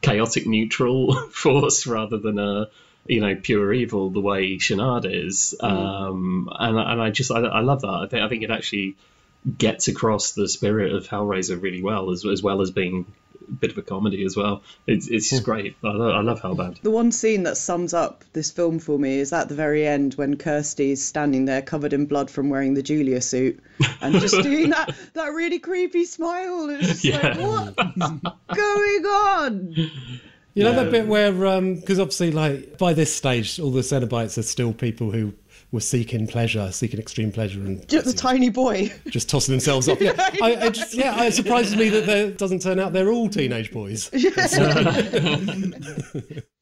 [0.00, 2.68] chaotic neutral force rather than a
[3.06, 5.54] you know pure evil the way Channard is.
[5.60, 7.88] Um, and and I just I, I love that.
[7.88, 8.96] I think I think it actually
[9.58, 13.06] gets across the spirit of Hellraiser really well, as as well as being
[13.48, 14.62] a bit of a comedy as well.
[14.86, 15.74] It's it's just great.
[15.82, 16.80] I love, I love Hellbound.
[16.80, 20.14] The one scene that sums up this film for me is at the very end
[20.14, 23.58] when Kirsty's standing there covered in blood from wearing the Julia suit
[24.00, 26.68] and just doing that that really creepy smile.
[26.70, 27.34] It's just Yeah.
[27.36, 29.74] like, what's going on?
[30.54, 30.82] You know Yeah.
[30.82, 34.72] that bit where, um, because obviously, like by this stage, all the Cenobites are still
[34.74, 35.32] people who
[35.70, 38.92] were seeking pleasure, seeking extreme pleasure, and Just the tiny boy.
[39.08, 39.98] just tossing themselves off.
[40.02, 40.12] Yeah,
[40.42, 43.72] I, I just, yeah, it surprises me that it doesn't turn out they're all teenage
[43.72, 44.10] boys.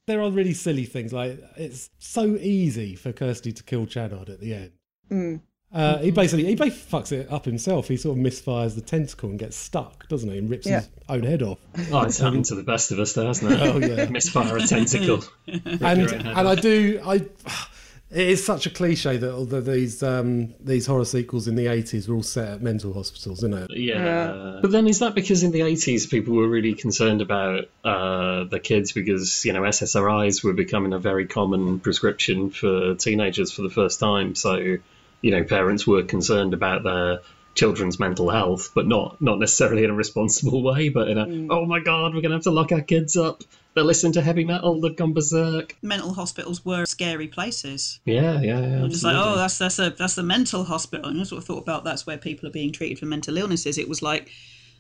[0.07, 4.41] there are really silly things like it's so easy for Kirsty to kill Channard at
[4.41, 4.73] the end.
[5.11, 5.41] Mm.
[5.73, 7.87] Uh, he basically he basically fucks it up himself.
[7.87, 10.39] He sort of misfires the tentacle and gets stuck, doesn't he?
[10.39, 10.81] And rips Yeah.
[10.81, 11.59] his own head off.
[11.93, 13.61] Oh, it's happened to the best of us, though, hasn't it?
[13.61, 14.07] Oh, yeah.
[14.11, 15.23] Misfire a tentacle.
[15.47, 17.25] and your own head and I do I.
[18.13, 22.09] It is such a cliche that although these um, these horror sequels in the eighties
[22.09, 23.71] were all set at mental hospitals, isn't it?
[23.77, 24.59] Yeah.
[24.61, 28.59] But then is that because in the 80s people were really concerned about uh, the
[28.59, 33.71] kids because, you know, SSRIs were becoming a very common prescription for teenagers for the
[33.71, 34.35] first time.
[34.35, 34.79] So,
[35.23, 37.21] you know, parents were concerned about their
[37.55, 41.49] children's mental health, but not not necessarily in a responsible way, but in a mm.
[41.51, 43.43] oh my god, we're gonna have to lock our kids up.
[43.75, 44.81] They listen to heavy metal.
[44.81, 45.77] They've gone berserk.
[45.81, 48.01] Mental hospitals were scary places.
[48.05, 48.89] Yeah, yeah, yeah.
[48.89, 51.11] Just like, oh, that's that's a that's the mental hospital.
[51.11, 53.79] And I sort of thought about that's where people are being treated for mental illnesses.
[53.79, 54.31] It was like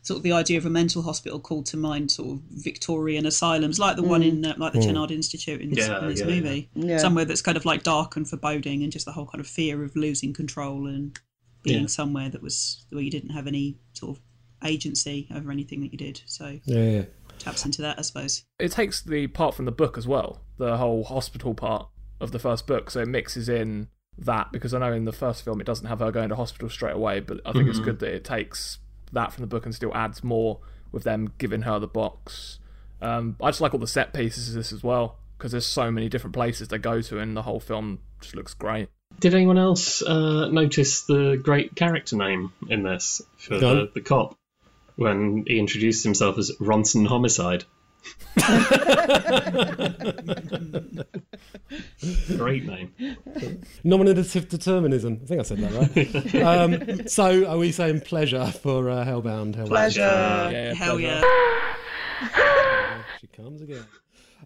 [0.03, 3.79] sort of the idea of a mental hospital called to mind sort of Victorian asylums,
[3.79, 4.29] like the one mm.
[4.29, 4.85] in uh, like the mm.
[4.85, 6.71] Channard Institute in this, Yeah, in this yeah, movie.
[6.75, 6.99] Yeah.
[6.99, 9.83] Somewhere that's kind of like dark and foreboding, and just the whole kind of fear
[9.85, 11.19] of losing control and
[11.63, 11.87] being Yeah.
[11.89, 14.23] somewhere that was where you didn't have any sort of
[14.65, 16.23] agency over anything that you did.
[16.27, 17.05] So Yeah, yeah.
[17.39, 18.45] taps into that, I suppose.
[18.59, 21.89] It takes the part from the book as well, the whole hospital part
[22.21, 25.43] of the first book, so it mixes in that because I know in the first
[25.45, 27.87] film it doesn't have her going to hospital straight away, but I think it's mm-hmm.
[27.87, 28.79] good that it takes
[29.13, 30.61] that from the book and still adds more
[30.93, 32.59] with them giving her the box.
[33.01, 35.91] Um, I just like all the set pieces of this as well because there's so
[35.91, 38.89] many different places they go to, and the whole film just looks great.
[39.21, 44.01] Did anyone else uh, notice the great character name in this for Go the, the
[44.03, 44.37] cop
[44.97, 47.65] when he introduced himself as Ronson Homicide?
[52.37, 52.93] Great name.
[53.85, 55.21] Nominative determinism.
[55.23, 56.43] I think I said that right.
[56.43, 59.57] um, so, are we saying pleasure for uh, Hellbound?
[59.57, 59.67] Hellbound?
[59.69, 60.01] Pleasure.
[60.01, 61.21] Yeah, Hell pleasure.
[61.23, 63.03] yeah.
[63.21, 63.85] She comes again.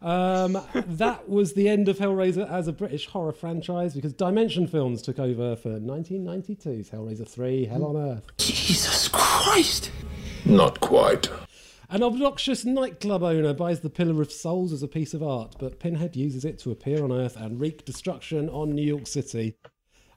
[0.02, 5.00] Um, that was the end of Hellraiser as a British horror franchise because Dimension Films
[5.00, 8.26] took over for 1992's Hellraiser 3 Hell on Earth.
[8.36, 9.90] Jesus Christ!
[10.44, 11.30] Not quite.
[11.90, 15.78] An obnoxious nightclub owner buys the Pillar of Souls as a piece of art, but
[15.78, 19.56] Pinhead uses it to appear on Earth and wreak destruction on New York City.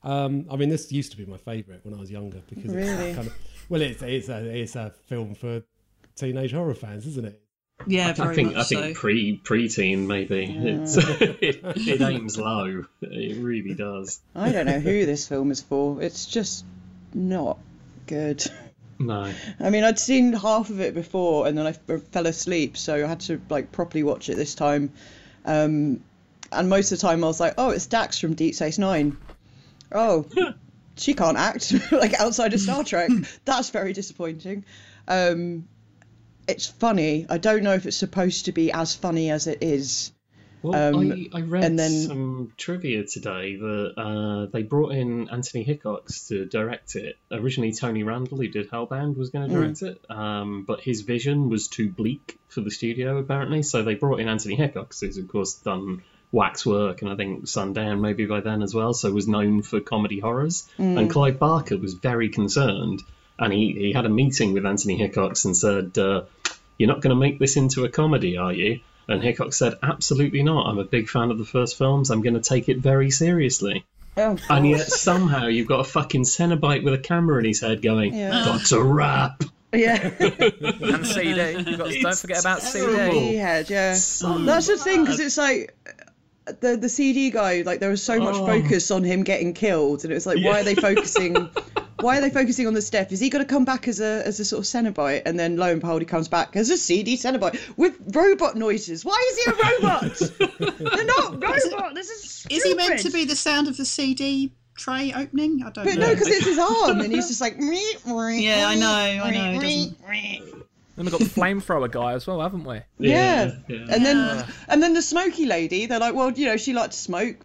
[0.03, 3.07] Um, I mean, this used to be my favourite when I was younger because Really?
[3.09, 3.33] it's kind of
[3.69, 5.61] well, it's it's a it's a film for
[6.15, 7.41] teenage horror fans, isn't it?
[7.85, 9.01] Yeah, very I think I much think so.
[9.01, 10.45] pre preteen maybe.
[10.45, 12.85] It's it, it aims low.
[13.01, 14.21] It really does.
[14.33, 16.01] I don't know who this film is for.
[16.01, 16.63] It's just
[17.13, 17.59] not
[18.07, 18.43] good.
[18.99, 19.31] No.
[19.59, 23.07] I mean, I'd seen half of it before, and then I fell asleep, so I
[23.07, 24.91] had to like properly watch it this time.
[25.45, 26.03] Um,
[26.51, 29.17] and most of the time, I was like, "Oh, it's Dax from Deep Space Nine.
[29.91, 30.25] Oh,
[30.95, 33.11] she can't act like outside of Star Trek.
[33.45, 34.65] That's very disappointing.
[35.07, 35.67] Um,
[36.47, 37.25] it's funny.
[37.29, 40.11] I don't know if it's supposed to be as funny as it is.
[40.61, 45.29] Well, Um, I, I read and then- some trivia today that uh, they brought in
[45.29, 47.17] Anthony Hickox to direct it.
[47.31, 51.49] Originally, Tony Randel, who did Hellbound, was going to direct it, um, but his vision
[51.49, 53.61] was too bleak for the studio, apparently.
[53.63, 58.01] So they brought in Anthony Hickox, who's of course done Waxwork and I think Sundown
[58.01, 60.67] maybe by then as well, so was known for comedy horrors.
[60.77, 60.97] Hmm.
[60.97, 63.01] And Clive Barker was very concerned,
[63.39, 66.23] and he, he had a meeting with Anthony Hickox and said, uh,
[66.77, 70.43] "You're not going to make this into a comedy, are you?" And Hickox said, Absolutely
[70.43, 70.67] not.
[70.67, 72.09] I'm a big fan of the first films.
[72.09, 73.85] I'm going to take it very seriously.
[74.17, 77.81] Oh, And yet, somehow, you've got a fucking Cenobite with a camera in his head
[77.81, 78.43] going, Yeah.
[78.45, 79.43] That's a rap.
[79.73, 79.97] yeah.
[80.19, 81.51] And CD.
[81.69, 83.11] You've got, don't forget about terrible.
[83.19, 83.35] CD.
[83.35, 83.93] head, yeah.
[83.95, 85.75] So That's the thing because it's like
[86.61, 87.61] the the CD guy.
[87.63, 88.45] Like there was so much Oh.
[88.45, 90.59] focus on him getting killed, and it was like, why Yeah.
[90.61, 91.49] are they focusing?
[91.99, 93.11] Why are they focusing on the step?
[93.11, 95.57] Is he going to come back as a as a sort of Cenobite, and then
[95.57, 99.03] lo and behold, he comes back as a CD Cenobite with robot noises?
[99.03, 100.79] Why is he a robot?
[100.95, 101.95] They're not robot.
[101.95, 102.55] This is stupid.
[102.57, 105.63] Is he meant to be the sound of the CD tray opening?
[105.65, 106.07] I don't But know.
[106.07, 107.55] no, because it's his arm, and he's just like.
[107.59, 109.97] Yeah, I know, I know, it doesn't-
[110.95, 112.79] Then we've got the flamethrower guy as well, haven't we?
[112.97, 113.51] Yeah.
[113.67, 113.77] yeah.
[113.89, 114.47] And then Yeah.
[114.67, 117.35] and then the smoky lady, they're like, well, you know, she liked to smoke.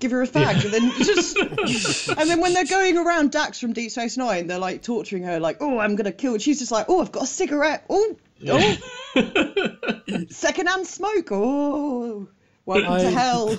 [0.00, 3.72] Give her a fag, and then just, and then when they're going around Dax from
[3.74, 6.32] Deep Space Nine, they're like torturing her, like, oh, I'm gonna kill.
[6.32, 7.84] And she's just like, oh, I've got a cigarette.
[7.90, 8.16] Oh,
[8.48, 8.76] oh,
[10.30, 11.28] secondhand smoke.
[11.30, 12.28] Oh,
[12.64, 13.58] welcome I- to hell.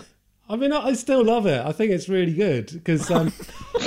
[0.49, 1.65] I mean, I I still love it.
[1.65, 3.31] I think it's really good because, um,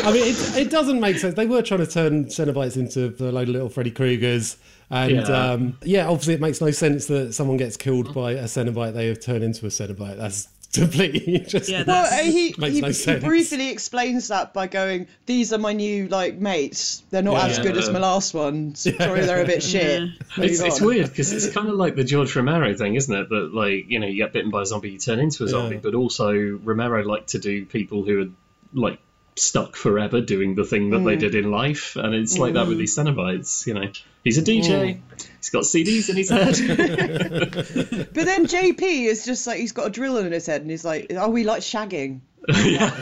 [0.02, 1.34] I mean, it, it doesn't make sense.
[1.34, 4.56] They were trying to turn Cenobites into a load of little Freddy Kruegers.
[4.88, 5.28] And Yeah.
[5.28, 5.50] yeah.
[5.52, 9.08] Um, yeah, obviously, it makes no sense that someone gets killed by a Cenobite they
[9.08, 10.16] have turned into a Cenobite.
[10.16, 11.68] That's completely just.
[11.68, 15.52] Yeah, Well, that's- uh, he, Makes he, no he briefly explains that by going, "These
[15.52, 17.02] are my new like mates.
[17.10, 17.46] They're not Yeah.
[17.46, 18.80] as good as my last ones.
[18.80, 22.04] Sorry, they're a bit shit." Move It's, it's weird because it's kind of like the
[22.04, 23.28] George Romero thing, isn't it?
[23.28, 25.76] That like you know you get bitten by a zombie, you turn into a zombie,
[25.76, 25.80] Yeah.
[25.82, 28.26] but also Romero liked to do people who are
[28.72, 28.98] like
[29.36, 31.04] stuck forever doing the thing that Mm.
[31.06, 33.66] they did in life, and it's like that with these Cenobites.
[33.66, 33.90] You know,
[34.22, 35.00] he's a DJ,
[35.38, 36.54] he's got CDs in his head.
[38.14, 40.84] But then JP is just like he's got a drill in his head, and he's
[40.84, 42.94] like, "Oh, we like shagging." yeah.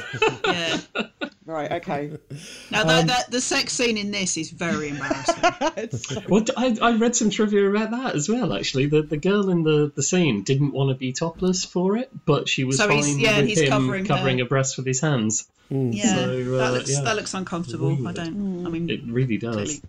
[1.45, 1.73] Right.
[1.73, 2.13] Okay.
[2.71, 6.23] Now that, that the sex scene in this is very embarrassing.
[6.29, 8.53] Well, I, I read some trivia about that as well.
[8.55, 12.11] Actually, the the girl in the, the scene didn't want to be topless for it,
[12.25, 14.45] but she was So fine he's- yeah, with he's him covering covering, her.
[14.45, 15.49] a breast with his hands.
[15.73, 16.23] Yeah, So,
[16.55, 17.01] uh, that looks yeah.
[17.03, 18.07] that looks uncomfortable.
[18.07, 18.67] I don't.
[18.67, 19.55] I mean, It really does.
[19.55, 19.83] Clearly.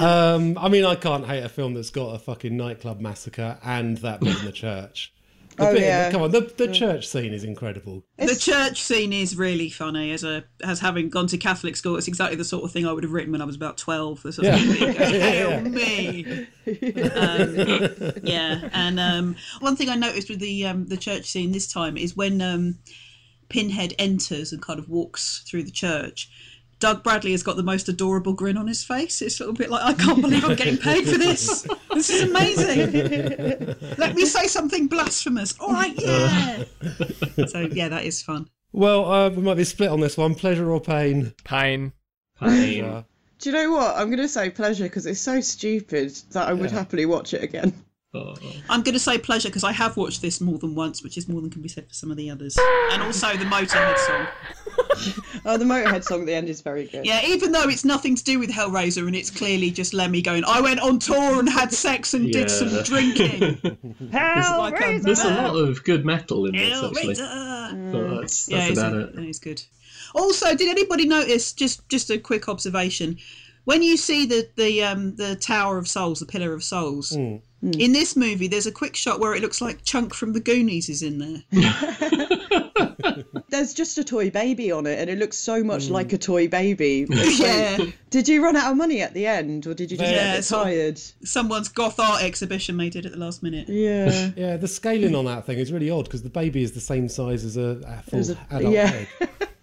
[0.00, 3.98] Um, I mean, I can't hate a film that's got a fucking nightclub massacre and
[3.98, 5.10] that bit in the church.
[5.56, 6.10] The Oh, bit- yeah.
[6.10, 8.02] Come on, the, the church scene is incredible.
[8.18, 10.10] the church scene is really funny.
[10.10, 12.92] As a as having gone to Catholic school, it's exactly the sort of thing I
[12.92, 14.20] would have written when I was about twelve.
[14.24, 14.74] The sort of Yeah.
[14.74, 16.46] thing goes, Hail me!
[16.66, 21.72] Um, yeah, and um, one thing I noticed with the um, the church scene this
[21.72, 22.78] time is when um,
[23.54, 26.28] Pinhead enters and kind of walks through the church.
[26.80, 29.22] Doug Bradley has got the most adorable grin on his face.
[29.22, 31.64] It's a little bit like, I can't believe I'm getting paid for this.
[31.94, 33.76] This is amazing.
[33.96, 35.54] Let me say something blasphemous.
[35.60, 36.64] All right, yeah.
[37.46, 38.50] So yeah, that is fun.
[38.72, 40.34] Well, uh, we might be split on this one.
[40.34, 41.32] Pleasure or pain?
[41.44, 41.92] Pain.
[42.40, 43.04] Pain.
[43.38, 43.96] Do you know what?
[43.96, 47.44] I'm going to say pleasure because it's so stupid that I would happily watch it
[47.44, 47.72] again.
[48.14, 48.34] Oh.
[48.68, 51.28] I'm going to say pleasure because I have watched this more than once, which is
[51.28, 52.56] more than can be said for some of the others.
[52.92, 54.26] And also the Motorhead song.
[55.46, 57.04] Oh, the Motorhead song at the end is very good.
[57.04, 60.44] Yeah, even though it's nothing to do with Hellraiser and it's clearly just Lemmy going,
[60.46, 62.82] I went on tour and had sex and did some Yeah.
[62.82, 63.60] drinking.
[64.12, 67.14] like um, a There's a lot of good metal in this, actually.
[67.14, 67.92] Hellraiser.
[67.92, 69.28] But that's, Yeah, that's it's, about it it.
[69.28, 69.62] is good.
[70.14, 71.52] Also, did anybody notice?
[71.52, 73.18] Just just a quick observation.
[73.64, 77.36] When you see the the um, the Tower of Souls, the Pillar of Souls, hmm.
[77.64, 77.80] Hmm.
[77.80, 80.88] in this movie, there's a quick shot where it looks like Chunk from the Goonies
[80.90, 81.42] is in there.
[83.48, 86.48] There's just a toy baby on it, and it looks so much like a toy
[86.48, 87.06] baby.
[87.34, 90.10] Yeah, like, did you run out of money at the end, or did you just
[90.10, 90.98] Yeah, get a bit sort of- tired?
[91.24, 93.68] someone's goth art exhibition they did at the last minute.
[93.68, 94.30] Yeah.
[94.36, 97.08] yeah, the scaling on that thing is really odd because the baby is the same
[97.08, 98.86] size as a, a full As a- adult yeah.
[98.88, 99.08] head.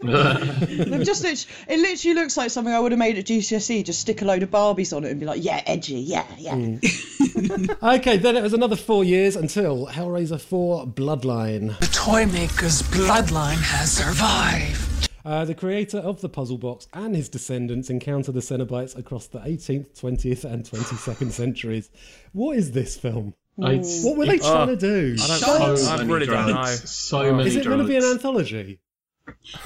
[0.01, 3.83] They've just lit- it literally looks like something I would have made at GCSE.
[3.85, 6.53] Just stick a load of Barbies on it and be like, yeah, edgy, yeah, yeah.
[6.55, 7.77] Mm.
[7.81, 11.77] Okay, then it was another four years until Hellraiser 4 Bloodline.
[11.79, 15.09] The toy maker's bloodline has survived.
[15.23, 19.39] Uh, the creator of the puzzle box and his descendants encounter the Cenobites across the
[19.39, 21.89] 18th, 20th, and 22nd centuries.
[22.33, 23.33] What is this film?
[23.57, 25.15] It's, What were they it's trying to uh, do?
[25.21, 25.77] I don't.
[25.77, 26.53] so I many really don't know.
[26.53, 26.89] drugs.
[26.91, 28.79] So many Is it going to be an anthology?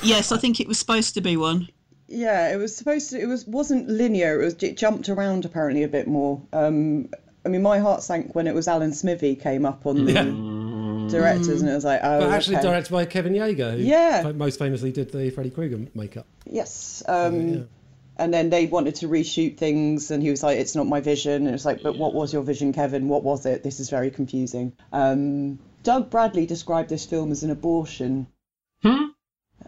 [0.04, 1.68] Yes, I think it was supposed to be one.
[2.08, 3.20] Yeah, it was supposed to.
[3.20, 4.40] It was wasn't linear.
[4.42, 6.42] It was it jumped around apparently a bit more.
[6.54, 7.10] Um,
[7.46, 10.14] I mean, my heart sank when it was Alan Smithee came up on the
[11.10, 12.68] directors, and it was like, oh, But actually okay.
[12.68, 14.32] directed by Kevin Yagher, who Yeah.
[14.36, 16.26] most famously did the Freddy Krueger makeup.
[16.46, 17.04] Yes.
[17.08, 17.68] Um,
[18.18, 21.48] And then they wanted to reshoot things, and he was like, "It's not my vision."
[21.48, 23.10] And it's like, "But what was your vision, Kevin?
[23.10, 23.62] What was it?
[23.62, 28.28] This is very confusing." Um, Doug Bradley described this film as an abortion.
[28.82, 29.08] Hmm?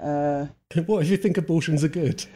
[0.01, 0.47] Uh,
[0.85, 2.25] what if you think abortions are good?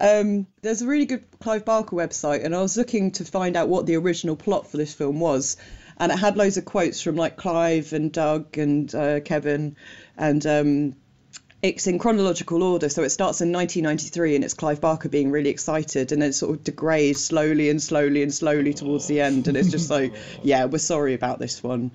[0.00, 3.68] um, there's a really good Clive Barker website, and I was looking to find out
[3.68, 5.56] what the original plot for this film was,
[5.98, 9.76] and it had loads of quotes from like Clive and Doug and uh, Kevin,
[10.16, 10.96] and um,
[11.62, 12.88] it's in chronological order.
[12.88, 16.34] So it starts in 1993, and it's Clive Barker being really excited, and then it
[16.34, 20.14] sort of degrades slowly and slowly and slowly towards the end, and it's just like,
[20.42, 21.90] yeah, we're sorry about this one.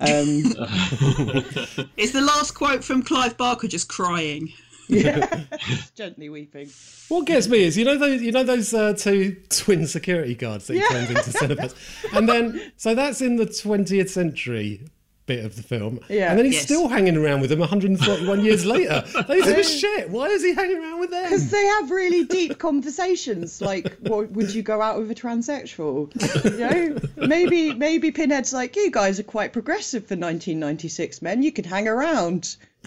[0.00, 0.08] Um,
[1.96, 4.52] Is the last quote from Clive Barker just crying?
[5.94, 6.68] gently weeping.
[7.08, 10.66] What gets me is you know those you know those uh, two twin security guards
[10.66, 11.74] that he turns into Cenobites,
[12.14, 14.82] and then so that's in the 20th century
[15.26, 16.28] bit of the film, Yeah.
[16.30, 16.64] and then he's Yes.
[16.64, 19.02] still hanging around with them 141 years later.
[19.26, 20.10] Those are shit.
[20.10, 21.24] Why is he hanging around with them?
[21.24, 26.10] Because they have really deep conversations, like, what, would you go out with a transsexual?
[26.44, 31.42] You know, maybe maybe Pinhead's like, you guys are quite progressive for 1996, men.
[31.42, 32.56] You could hang around.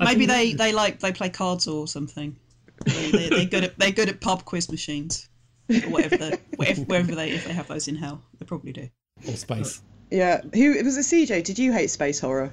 [0.00, 2.36] Maybe they, they like they play cards or something.
[2.84, 5.28] They, they, they're good at they're good at pub quiz machines
[5.70, 8.88] or whatever they whatever, wherever they if they have those in hell they probably do.
[9.28, 9.80] Or space.
[10.12, 10.40] Yeah.
[10.54, 11.00] Who it was it?
[11.02, 11.44] CJ?
[11.44, 12.52] Did you hate space horror?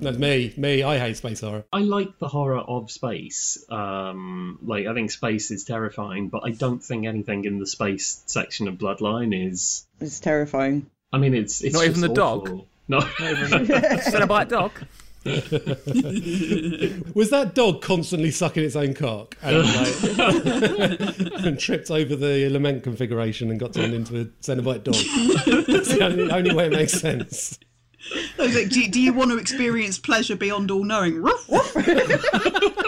[0.00, 0.52] That's me.
[0.56, 0.82] Me.
[0.82, 1.64] I hate space horror.
[1.72, 3.64] I like the horror of space.
[3.68, 8.22] Um, like I think space is terrifying, but I don't think anything in the space
[8.26, 9.86] section of Bloodline is.
[10.00, 10.90] It's terrifying.
[11.12, 12.42] I mean, it's it's Not even just the dog?
[12.42, 12.66] awful.
[12.86, 14.72] No, Cenobite dog.
[17.14, 20.02] Was that dog constantly sucking its own cock and, like,
[21.44, 24.94] and tripped over the lament configuration and got turned into a Cenobite dog?
[25.66, 27.58] That's the only, only way it makes sense.
[28.38, 31.22] I was like, do, do you want to experience pleasure beyond all knowing?
[31.22, 31.74] Woof, woof.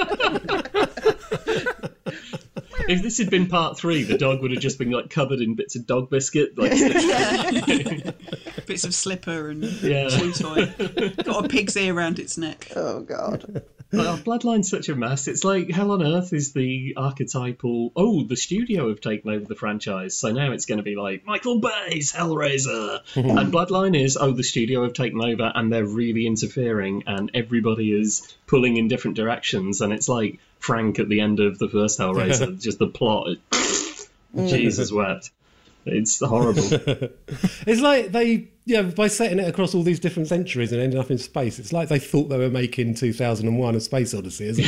[2.91, 5.55] if this had been part three, the dog would have just been like covered in
[5.55, 6.59] bits of dog biscuit.
[6.59, 6.72] Like,
[8.66, 10.09] bits of slipper and Yeah.
[10.11, 10.66] chew toy.
[11.22, 12.68] Got a pig's ear around its neck.
[12.74, 13.62] Oh God.
[13.93, 15.26] Oh, Bloodline's such a mess.
[15.26, 17.91] It's like Hell on Earth is the archetypal.
[17.97, 21.26] Oh, the studio have taken over the franchise, so now it's going to be like
[21.26, 26.26] Michael Bay's Hellraiser, and Bloodline is oh, the studio have taken over and they're really
[26.26, 31.41] interfering, and everybody is pulling in different directions, and it's like Frank at the end
[31.41, 33.29] of the first Hellraiser, just the plot.
[34.35, 34.49] Mm.
[34.49, 35.31] Jesus wept.
[35.87, 36.63] It's horrible.
[37.67, 41.11] It's like they, yeah, by setting it across all these different centuries and ending up
[41.11, 44.65] in space, it's like they thought they were making 2001 A Space Odyssey, isn't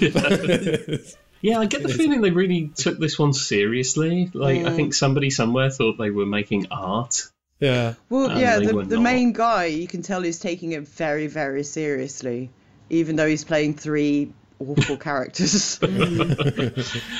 [0.00, 1.16] it?
[1.42, 4.30] Yeah, I get the feeling they really took this one seriously.
[4.32, 4.76] Like, I mm.
[4.76, 7.28] think somebody somewhere thought they were making art.
[7.58, 7.94] yeah.
[8.08, 12.50] Well, yeah, the, the main guy you can tell is taking it very, very seriously,
[12.90, 14.32] even though he's playing three
[14.68, 15.78] awful characters.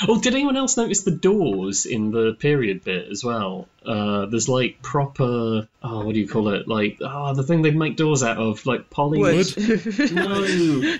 [0.08, 3.68] Oh, did anyone else notice the doors in the period bit as well?
[3.84, 6.66] Uh, there's like proper, oh, what do you call it?
[6.68, 9.18] Like, oh, the thing they make doors out of, like poly.
[9.20, 9.46] Wood.
[10.12, 10.40] No,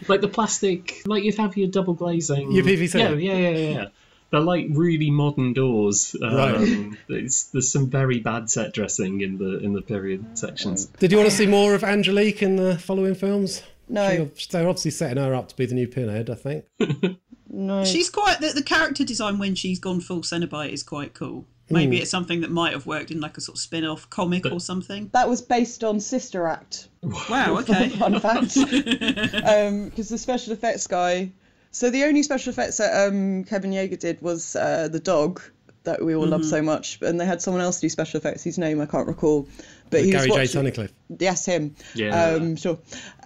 [0.08, 2.52] like the plastic, like you'd have your double glazing.
[2.52, 2.98] Your PVC.
[2.98, 3.70] Yeah, yeah, yeah, yeah.
[3.70, 3.86] yeah.
[4.30, 6.16] They're like really modern doors.
[6.20, 6.98] Um, Right.
[7.08, 10.86] it's, there's some very bad set dressing in the in the period sections.
[10.86, 13.62] Did you want to see more of Angelique in the following films?
[13.88, 14.30] No.
[14.34, 16.64] She- they're obviously setting her up to be the new Pinhead, I think.
[17.48, 17.84] no.
[17.84, 21.46] She's quite the, the character design when she's gone full Cenobite is quite cool.
[21.70, 24.60] Maybe it's something that might have worked in like a sort of spin-off comic or
[24.60, 25.08] something.
[25.14, 26.88] That was based on Sister Act.
[27.02, 27.88] Wow, okay.
[27.98, 28.54] Fun fact.
[29.90, 31.30] Because the special effects guy.
[31.70, 35.40] So the only special effects that um, Kevin Yagher did was uh, the dog
[35.84, 38.42] that we all love so much, and they had someone else do special effects.
[38.44, 39.48] His name I can't recall,
[39.90, 40.40] but he Gary J.
[40.40, 40.72] was watching.
[40.72, 40.92] Tunnicliffe.
[41.18, 41.74] Yes, him.
[41.94, 42.24] Yeah.
[42.34, 42.78] Um, sure.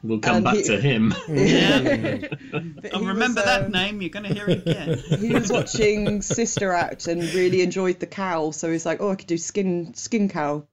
[0.03, 1.15] We'll come And back he- to him.
[2.83, 4.01] But I'll remember was, that um, name.
[4.01, 4.99] You're going to hear it again.
[5.19, 9.17] he was watching Sister Act and really enjoyed the cow, so he's like, "Oh, I
[9.17, 10.67] could do skin skin cow."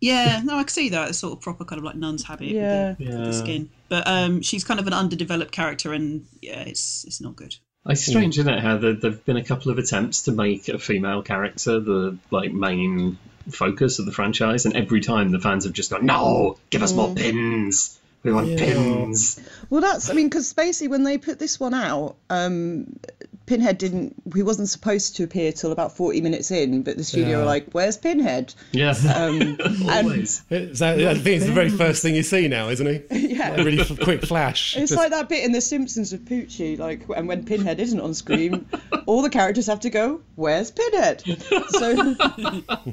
[0.00, 1.10] Yeah, no, I can see that.
[1.10, 2.90] It's sort of proper kind of like nun's habit Yeah.
[2.90, 3.68] with, the, with the skin.
[3.90, 7.56] But um, she's kind of an underdeveloped character, and yeah, it's it's not good.
[7.86, 8.60] It's strange, isn't it?
[8.60, 12.52] How there have been a couple of attempts to make a female character the like
[12.52, 13.18] main
[13.50, 16.92] focus of the franchise, and every time the fans have just gone, "No, give us
[16.92, 17.16] more mm.
[17.16, 17.98] pins.
[18.22, 19.40] We want pins."
[19.70, 22.98] Well, that's I mean, because basically when they put this one out, um,
[23.46, 24.14] Pinhead didn't.
[24.32, 27.36] He wasn't supposed to appear till about forty minutes in, but the studio Yeah.
[27.38, 29.58] were like, "Where's Pinhead?" Yes, Um,
[29.90, 30.42] always.
[30.50, 33.28] It's, I think it's the very first thing you see now, isn't he?
[33.40, 33.54] Yeah.
[33.60, 34.76] A really quick flash.
[34.76, 38.00] It's Just- like that bit in The Simpsons with Poochie, like, and when Pinhead isn't
[38.00, 38.66] on screen,
[39.06, 41.22] all the characters have to go, "Where's Pinhead?"
[41.70, 42.14] So,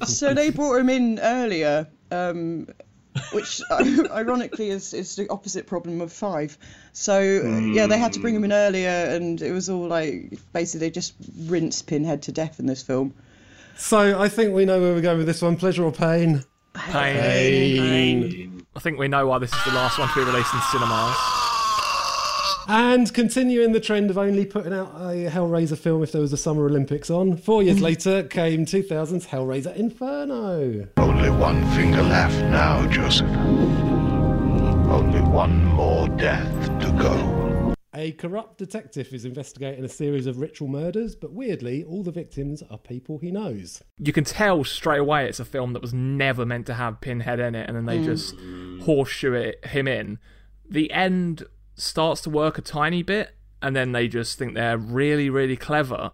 [0.06, 2.68] so they brought him in earlier, um,
[3.32, 6.58] which uh, ironically is is the opposite problem of five.
[6.94, 7.74] So hmm.
[7.74, 10.92] yeah, they had to bring him in earlier, and it was all like basically they
[10.92, 11.14] just
[11.46, 13.14] rinse Pinhead to death in this film.
[13.78, 15.56] So I think we know where we're going with this one.
[15.56, 16.44] Pleasure or pain?
[16.74, 18.66] Pain.
[18.76, 21.47] I think we know why this is the last one to be released in cinemas.
[22.70, 26.38] And continuing the trend of only putting out a Hellraiser film if there was a
[26.38, 27.86] Summer Olympics on, four years mm-hmm.
[27.86, 30.86] later came 2000's Hellraiser Inferno.
[30.98, 33.30] Only one finger left now, Joseph.
[34.90, 37.74] Only one more death to go.
[37.94, 42.62] A corrupt detective is investigating a series of ritual murders, but weirdly, all the victims
[42.70, 43.82] are people he knows.
[43.98, 47.40] You can tell straight away it's a film that was never meant to have Pinhead
[47.40, 48.04] in it, and then they mm.
[48.04, 48.36] just
[48.86, 50.20] horseshoe it, him in.
[50.70, 51.46] The end
[51.78, 56.12] starts to work a tiny bit, and then they just think they're really, really clever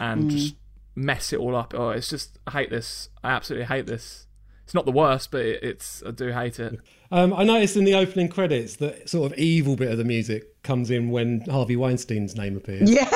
[0.00, 0.54] and just
[0.94, 1.74] mess it all up.
[1.76, 3.08] Oh, it's just, I hate this.
[3.22, 4.26] I absolutely hate this.
[4.64, 6.78] It's not the worst, but it, it's I do hate it.
[7.10, 10.62] Um, I noticed in the opening credits that sort of evil bit of the music
[10.62, 12.90] comes in when Harvey Weinstein's name appears.
[12.90, 13.08] Yeah.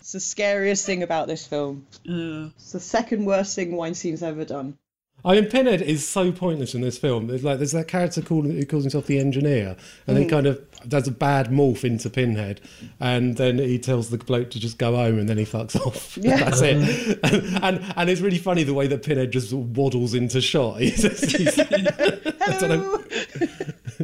[0.00, 1.86] it's the scariest thing about this film.
[2.08, 4.78] Uh, It's the second worst thing Weinstein's ever done.
[5.24, 7.26] I mean, Pinhead is so pointless in this film.
[7.26, 10.30] There's like there's that character called, who calls himself the engineer, and then mm.
[10.30, 12.60] kind of does a bad morph into Pinhead,
[13.00, 16.16] and then he tells the bloke to just go home, and then he fucks off.
[16.16, 16.36] Yeah.
[16.36, 16.76] That's it.
[16.76, 17.56] Mm-hmm.
[17.56, 20.80] And, and and it's really funny the way that Pinhead just waddles into shot.
[20.80, 21.02] He's,
[21.32, 23.04] he's, I don't know.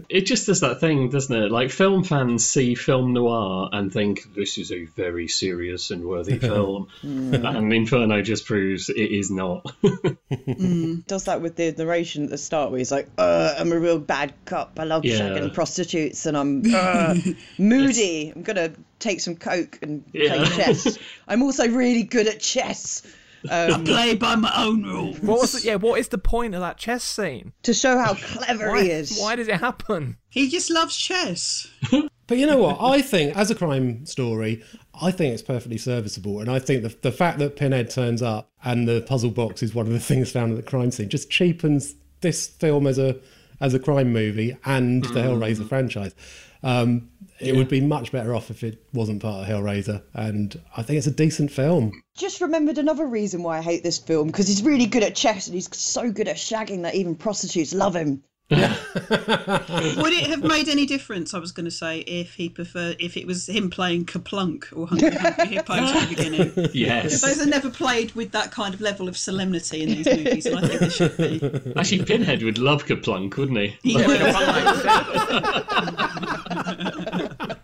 [0.09, 1.51] It just does that thing, doesn't it?
[1.51, 6.39] Like film fans see film noir and think this is a very serious and worthy
[6.51, 9.65] film, and Inferno just proves it is not.
[11.07, 13.99] Does that with the narration at the start where he's like, uh, I'm a real
[13.99, 14.79] bad cop.
[14.79, 15.19] I love Yeah.
[15.21, 17.15] shagging prostitutes and I'm uh,
[17.59, 18.33] moody.
[18.35, 20.99] I'm going to take some coke and play chess.
[21.29, 23.03] I'm also really good at chess.
[23.51, 25.21] Um, play by my own rules.
[25.21, 25.65] What was it?
[25.65, 27.53] Yeah, what is the point of that chess scene?
[27.63, 29.19] to show how clever Why, he is.
[29.19, 30.17] why does it happen?
[30.31, 31.67] He just loves chess.
[32.27, 32.79] But you know what?
[32.81, 34.63] I think, as a crime story,
[34.99, 36.41] I think it's perfectly serviceable.
[36.41, 39.75] And I think the, the fact that Pinhead turns up and the puzzle box is
[39.75, 43.17] one of the things found at the crime scene just cheapens this film as a
[43.61, 46.15] as a crime movie and the Hellraiser franchise.
[46.63, 47.11] Um,
[47.47, 50.03] it would be much better off if it wasn't part of Hellraiser.
[50.13, 51.93] And I think it's a decent film.
[52.17, 55.47] Just remembered another reason why I hate this film because he's really good at chess
[55.47, 58.23] and he's so good at shagging that even prostitutes love him.
[58.51, 61.33] Would it have made any difference?
[61.33, 64.87] I was going to say if he preferred, if it was him playing Kerplunk or
[64.87, 66.53] Hungry Hungry Hippos at the beginning.
[66.75, 67.23] Yes.
[67.23, 70.59] Those are never played with that kind of level of solemnity in these movies, and
[70.59, 71.41] I think they should be.
[71.77, 73.77] Actually, Pinhead would love Kerplunk, wouldn't he?
[73.83, 74.21] He Like, would.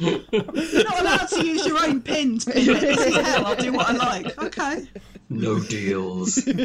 [0.00, 2.44] You're not allowed to use your own pins.
[2.44, 2.80] Pinhead.
[2.80, 3.46] This is hell.
[3.46, 4.42] I'll do what I like.
[4.42, 4.84] Okay.
[5.28, 6.38] No deals.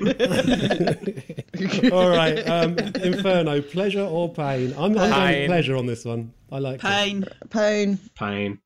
[1.92, 4.74] All right, um, Inferno, pleasure or pain?
[4.78, 6.34] I'm, I'm going pleasure on this one.
[6.52, 6.82] I like it.
[6.82, 7.26] Pain.
[7.50, 8.00] Pain.
[8.16, 8.60] Pain.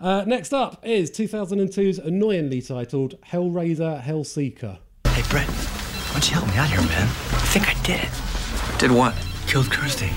[0.00, 4.78] Uh, next up is 2002's annoyingly titled Hellraiser Hellseeker.
[5.06, 7.06] Hey, Brett, why don't you help me out here, man?
[7.06, 8.78] I think I did it.
[8.80, 9.14] Did what?
[9.46, 10.10] Killed Kirsty.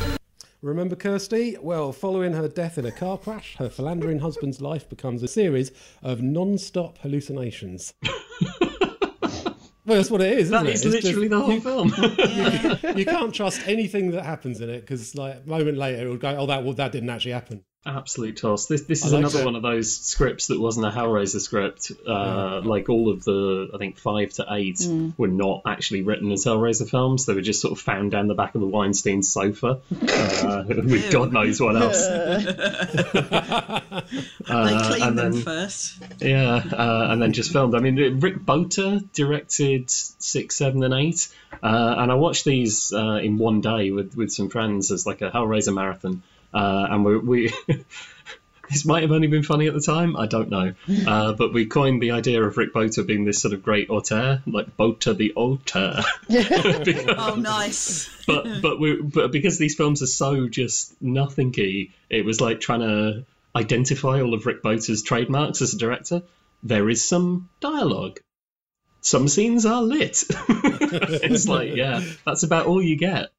[0.66, 1.58] Remember Kirsty?
[1.62, 5.72] Well, following her death in a car crash, her philandering husband's life becomes a series
[6.02, 7.94] of non-stop hallucinations.
[8.02, 8.10] well,
[9.86, 10.74] that's what it is, isn't That it?
[10.74, 12.98] is It's just- literally the whole you, film.
[12.98, 16.18] you can't trust anything that happens in it because, like, a moment later, it will
[16.18, 18.66] go, "Oh, that well, that didn't actually happen." Absolute toss.
[18.66, 19.46] This this is like another that.
[19.46, 21.92] one of those scripts that wasn't a Hellraiser script.
[22.08, 24.80] Uh, Like all of the, I think five to eight
[25.18, 27.26] were not actually written as Hellraiser films.
[27.28, 31.12] They were just sort of found down the back of the Weinstein sofa uh, with
[31.12, 32.02] God knows what else.
[33.68, 35.98] they Uh, clean and them first.
[36.20, 37.76] Yeah, uh, and then just filmed.
[37.76, 41.28] I mean, Rick Bota directed six, seven, and eight,
[41.64, 45.22] uh, and I watched these uh, in one day with with some friends as like
[45.22, 46.24] a Hellraiser marathon.
[46.56, 47.54] Uh, and we, we
[48.72, 50.74] this might have only been funny at the time, I don't know,
[51.06, 54.42] uh, but we coined the idea of Rick Bota being this sort of great auteur,
[54.48, 56.02] like Bota the auteur.
[56.30, 58.10] Because- Oh, nice.
[58.26, 62.80] but but we but because these films are so just nothingy, it was like trying
[62.82, 63.26] to
[63.56, 66.24] identify all of Rick Bota's trademarks as a director.
[66.64, 68.20] There is some dialogue.
[69.02, 70.24] Some scenes are lit.
[70.30, 73.30] it's like, yeah, that's about all you get.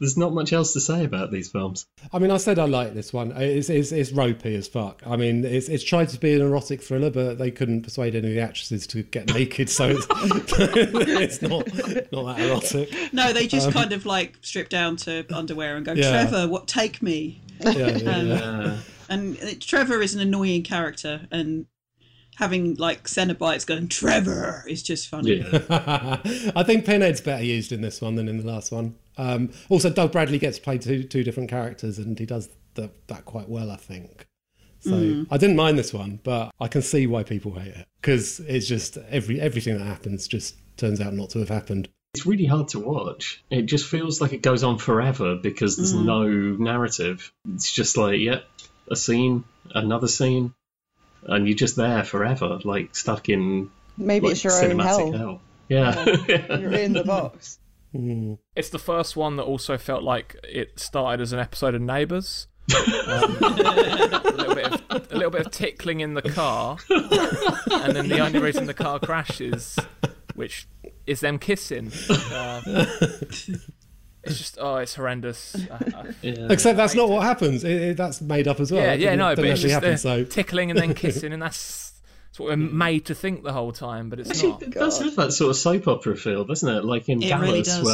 [0.00, 1.86] There's not much else to say about these films.
[2.12, 3.30] I mean, I said I like this one.
[3.32, 5.02] It's, it's, it's ropey as fuck.
[5.06, 8.28] I mean, it's, it's tried to be an erotic thriller, but they couldn't persuade any
[8.28, 11.66] of the actresses to get naked, so it's, it's not
[12.12, 12.92] not that erotic.
[13.12, 16.10] No, they just kind of like strip down to underwear and go, Um, Yeah.
[16.10, 16.66] Trevor, what?
[16.66, 17.40] Take me.
[17.60, 18.76] Yeah, yeah, Um, yeah.
[19.08, 21.66] And Trevor is an annoying character, and
[22.36, 25.36] having like Cenobites going Trevor is just funny.
[25.36, 26.18] yeah.
[26.56, 28.96] I think Pinhead's better used in this one than in the last one.
[29.16, 32.90] Um, also, Doug Bradley gets to play two two different characters, and he does the,
[33.06, 34.26] that quite well, I think.
[34.80, 38.40] So I didn't mind this one, but I can see why people hate it because
[38.40, 41.88] it's just every everything that happens just turns out not to have happened.
[42.12, 43.42] It's really hard to watch.
[43.50, 47.32] It just feels like it goes on forever because there's no narrative.
[47.54, 48.44] It's just like, yep,
[48.88, 49.44] a scene,
[49.74, 50.52] another scene,
[51.22, 55.12] and you're just there forever, like stuck in Maybe like, it's your own cinematic hell.
[55.12, 55.40] hell.
[55.68, 56.58] Yeah.
[56.58, 57.58] You're in the box.
[58.56, 62.48] It's the first one that also felt like it started as an episode of Neighbours.
[63.06, 68.08] Um, a, little bit of, a little bit of tickling in the car, and then
[68.08, 69.78] the only reason the car crashes,
[70.34, 70.66] which
[71.06, 71.92] is them kissing.
[72.08, 72.62] Uh,
[74.24, 75.54] it's just oh, it's horrendous.
[75.54, 76.46] Uh, uh, yeah.
[76.50, 77.64] Except that's not what happens.
[77.64, 78.82] It, it, that's made up as well.
[78.82, 80.22] yeah, yeah, no, but didn't it's actually just happen.
[80.22, 81.93] uh, So tickling and then kissing, and that's,
[82.34, 84.62] that's what we're made to think the whole time, but it's Actually, not.
[84.64, 86.84] it does have that sort of soap opera feel, doesn't it?
[86.84, 87.84] Like in It Dallas, really does.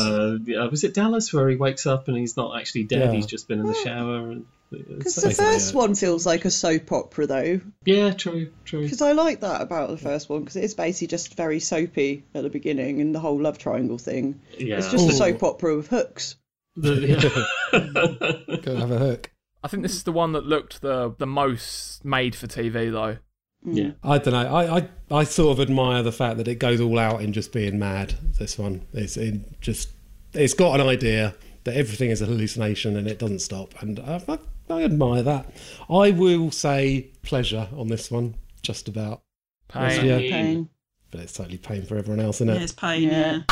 [0.48, 3.12] where uh, was it Dallas where he wakes up and he's not actually dead; Yeah.
[3.12, 4.36] he's just been in the shower.
[4.70, 7.60] Because the first one feels like a soap opera, though.
[7.84, 8.82] yeah, true, true.
[8.84, 12.24] Because I like that about the first one, because it is basically just very soapy
[12.34, 14.40] at the beginning, and the whole love triangle thing.
[14.58, 16.36] Yeah, It's just a soap opera with hooks.
[16.76, 16.94] The-
[18.50, 18.56] yeah.
[18.62, 19.30] go have a hook.
[19.62, 23.18] I think this is the one that looked the the most made for TV, though.
[23.64, 23.90] Yeah.
[24.02, 24.54] I don't know.
[24.54, 27.52] I, I I sort of admire the fact that it goes all out in just
[27.52, 28.14] being mad.
[28.38, 29.90] This one, it's it just
[30.32, 31.34] it's got an idea
[31.64, 34.38] that everything is a hallucination and it doesn't stop, and I, I,
[34.70, 35.52] I admire that.
[35.90, 39.22] I will say pleasure on this one, just about,
[39.68, 40.04] Pain.
[40.06, 40.18] Yeah.
[40.18, 40.68] Pain.
[41.10, 42.54] but it's totally pain for everyone else, isn't it?
[42.56, 43.02] Yeah, it's pain.
[43.02, 43.32] Yeah.
[43.32, 43.42] Yeah.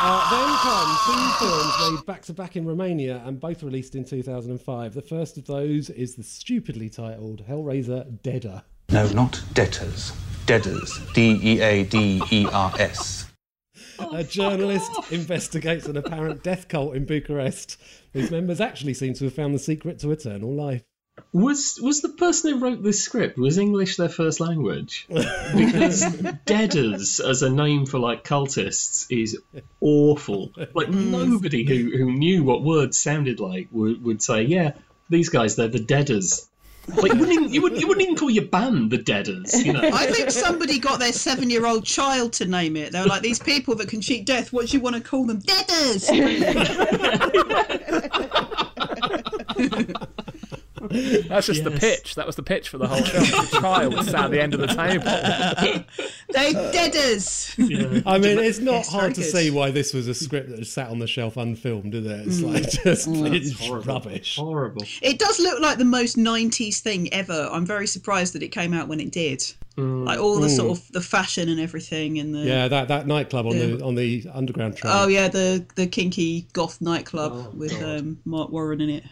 [0.00, 4.04] Uh, then come two films made back to back in Romania and both released in
[4.04, 4.94] 2005.
[4.94, 8.62] The first of those is the stupidly titled Hellraiser Deader.
[8.90, 10.12] No, not debtors.
[10.46, 10.98] Deaders.
[11.12, 13.26] D E A D E R S.
[14.12, 17.76] a journalist investigates an apparent death cult in Bucharest
[18.14, 20.82] whose members actually seem to have found the secret to eternal life.
[21.34, 25.06] Was was the person who wrote this script was English their first language?
[25.08, 26.06] Because
[26.46, 29.36] Deaders as a name for like cultists is
[29.80, 30.52] awful.
[30.56, 31.10] Like mm.
[31.10, 34.72] nobody who, who knew what words sounded like would, would say, yeah,
[35.10, 36.47] these guys they're the Deaders.
[36.96, 39.64] Like you wouldn't even, you wouldn't, you wouldn't even call your band the Deaders.
[39.64, 39.90] You know.
[39.92, 42.92] I think somebody got their seven-year-old child to name it.
[42.92, 44.52] They were like, "These people that can cheat death.
[44.52, 45.40] What do you want to call them?
[45.40, 46.08] Deaders."
[51.28, 52.14] That's just the pitch.
[52.16, 53.24] That was the pitch for the whole film.
[53.24, 55.04] The child sat at the end of the table.
[56.32, 57.54] they did deaders.
[58.06, 59.30] I mean, it's not Yes, very hard to good.
[59.32, 62.26] see why this was a script that sat on the shelf unfilmed, is it?
[62.26, 62.52] It's Mm.
[62.52, 63.92] like just it's horrible.
[63.94, 64.36] rubbish.
[64.36, 64.82] Horrible.
[65.02, 67.48] It does look like the most '90s thing ever.
[67.52, 69.42] I'm very surprised that it came out when it did.
[69.76, 73.46] Like all the sort of the fashion and everything, and the Yeah, that, that nightclub
[73.46, 73.84] on the Yeah.
[73.84, 74.92] on the underground train.
[74.96, 79.04] oh yeah, the the kinky goth nightclub Oh, with um, Marc Warren in it,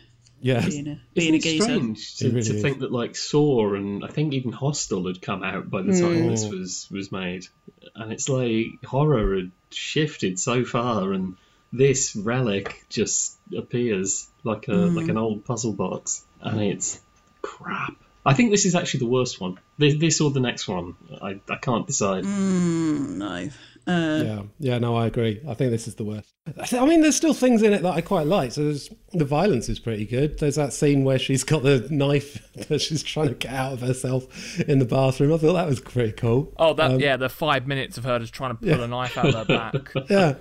[0.47, 0.66] yeah.
[0.66, 1.64] being a being a Isn't it geezer.
[1.64, 5.20] strange to, It really to think that like Saw and I think even Hostel had
[5.20, 6.59] come out by the time this mm.
[6.59, 7.47] was was made,
[7.94, 11.36] and it's like horror had shifted so far, and
[11.72, 14.97] this relic just appears like a mm.
[14.97, 17.01] like an old puzzle box, and it's
[17.42, 17.94] crap.
[18.24, 19.59] I think this is actually the worst one.
[19.78, 20.97] This, this or the next one.
[21.22, 22.24] I, I can't decide.
[22.24, 23.49] Mm, no,
[23.87, 25.41] uh, Yeah, yeah, no, I agree.
[25.49, 26.32] I think this is the worst.
[26.59, 28.53] I th- I mean, there's still things in it that I quite like.
[28.53, 30.39] So there's, the violence is pretty good.
[30.39, 33.80] There's that scene where she's got the knife that she's trying to get out of
[33.80, 35.32] herself in the bathroom.
[35.32, 36.53] I thought that was pretty cool.
[36.59, 39.16] Oh, that Um, yeah, the five minutes of her just trying to pull a knife
[39.18, 39.93] out of her back.
[40.11, 40.34] Yeah.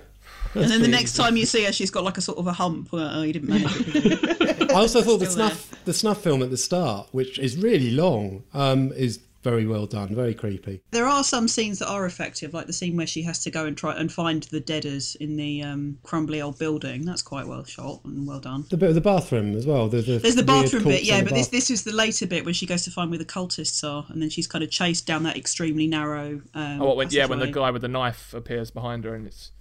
[0.54, 2.52] and then the next time you see her, she's got like a sort of a
[2.52, 2.92] hump.
[2.92, 4.70] Well, oh, you didn't manage it.
[4.70, 7.90] I also thought the Still snuff the snuff film at the start, which is really
[7.90, 10.82] long, um, is very well done, very creepy.
[10.90, 13.66] There are some scenes that are effective, like the scene where she has to go
[13.66, 17.04] and try and find the deaders in the um, crumbly old building.
[17.04, 18.64] That's quite well shot and well done.
[18.70, 19.88] The bit of the bathroom as well.
[19.88, 22.44] The, the There's the bathroom bit, yeah, but this bath- this is the later bit
[22.44, 25.06] where she goes to find where the cultists are, and then she's kind of chased
[25.06, 26.42] down that extremely narrow.
[26.54, 29.26] Um, Oh, what, when, yeah, when the guy with the knife appears behind her and
[29.26, 29.52] it's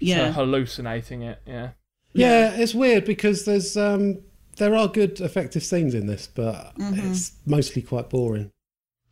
[0.00, 1.40] yeah, her hallucinating it.
[1.46, 1.70] Yeah.
[2.12, 4.22] Yeah, it's weird because there's um,
[4.56, 7.12] there are good effective scenes in this, but Mm-hmm.
[7.12, 8.50] it's mostly quite boring.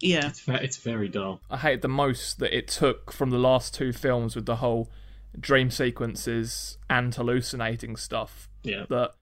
[0.00, 1.40] Yeah, It's, ve- it's very dull.
[1.50, 4.90] I hate the most that it took from the last two films with the whole
[5.38, 8.48] dream sequences and hallucinating stuff.
[8.62, 8.84] Yeah.
[8.88, 9.12] That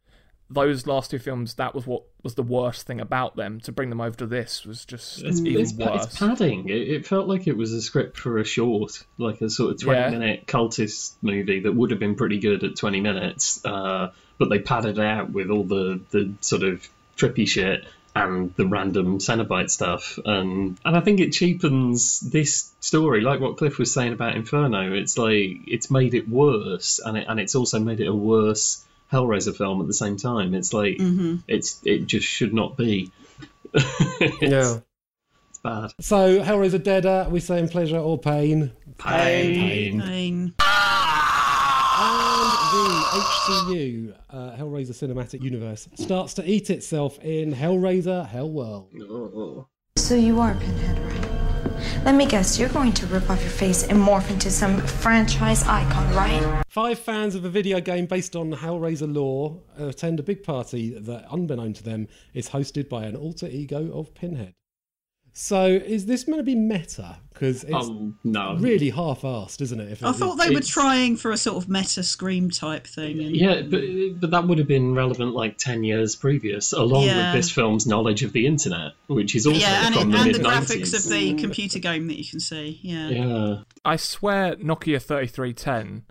[0.50, 3.60] those last two films, that was what was the worst thing about them.
[3.60, 6.04] To bring them over to this was just It's, even it's, worse.
[6.04, 6.68] it's padding.
[6.68, 9.80] It, it felt like it was a script for a short, like a sort of
[9.80, 10.10] 20 Yeah.
[10.10, 14.58] minute cultist movie that would have been pretty good at 20 minutes, uh, but they
[14.58, 17.84] padded it out with all the, the sort of trippy shit
[18.14, 20.18] and the random Cenobite stuff.
[20.24, 24.92] And, and I think it cheapens this story, like what Cliff was saying about Inferno.
[24.92, 28.84] It's like it's made it worse, and, it, and it's also made it a worse
[29.12, 30.54] Hellraiser film at the same time.
[30.54, 31.36] It's like, mm-hmm.
[31.48, 33.10] it's it just should not be.
[33.74, 34.78] it's, Yeah.
[35.50, 35.90] it's bad.
[36.00, 38.72] So Hellraiser Dead, are we saying pleasure or pain?
[38.98, 40.00] Pain.
[40.00, 40.63] I mean, And the
[42.74, 48.88] HCU, uh, Hellraiser Cinematic Universe, starts to eat itself in Hellraiser Hellworld.
[49.00, 49.68] Oh.
[49.96, 52.04] So you are Pinhead, right?
[52.04, 55.62] Let me guess, you're going to rip off your face and morph into some franchise
[55.62, 56.62] icon, right?
[56.68, 61.26] Five fans of a video game based on Hellraiser lore attend a big party that,
[61.30, 64.54] unbeknown to them, is hosted by an alter ego of Pinhead.
[65.36, 67.16] So, is this going to be meta?
[67.32, 68.54] Because it's Um, no.
[68.60, 69.90] really half-assed, isn't it?
[69.90, 73.18] If I it- thought they were trying for a sort of meta scream type thing.
[73.18, 73.82] And, Yeah, but
[74.20, 77.32] but that would have been relevant like ten years previous, along Yeah.
[77.34, 80.18] with this film's knowledge of the internet, which is also yeah, and, from it, the
[80.18, 80.94] and mid the graphics nineties.
[81.06, 82.78] of the computer game that you can see.
[82.82, 83.08] Yeah.
[83.08, 86.04] Yeah, I swear Nokia 3310,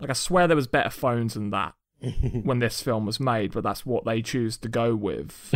[0.00, 1.74] like I swear there was better phones than that
[2.44, 5.48] when this film was made, but that's what they choose to go with.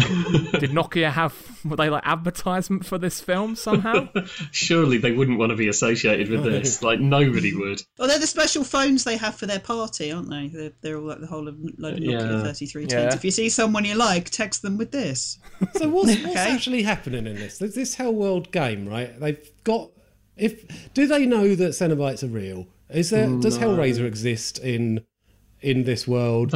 [0.58, 4.08] Did Nokia have were they like advertisement for this film somehow?
[4.50, 6.82] surely they wouldn't want to be associated with this.
[6.82, 7.82] Like nobody would.
[7.96, 10.48] Well, they're the special phones they have for their party, aren't they?
[10.48, 12.50] They're, they're all like the whole of load of uh, Nokia Yeah.
[12.50, 12.90] 3310s.
[12.90, 13.14] Yeah.
[13.14, 15.38] If you see someone you like, text them with this.
[15.74, 17.58] So what's, what's actually happening in this?
[17.58, 19.18] There's this Hell World game, right?
[19.18, 19.90] They've got.
[20.36, 22.66] If do they know that Cenobites are real?
[22.88, 25.04] Is there mm, does Hellraiser exist in
[25.62, 26.50] in this world?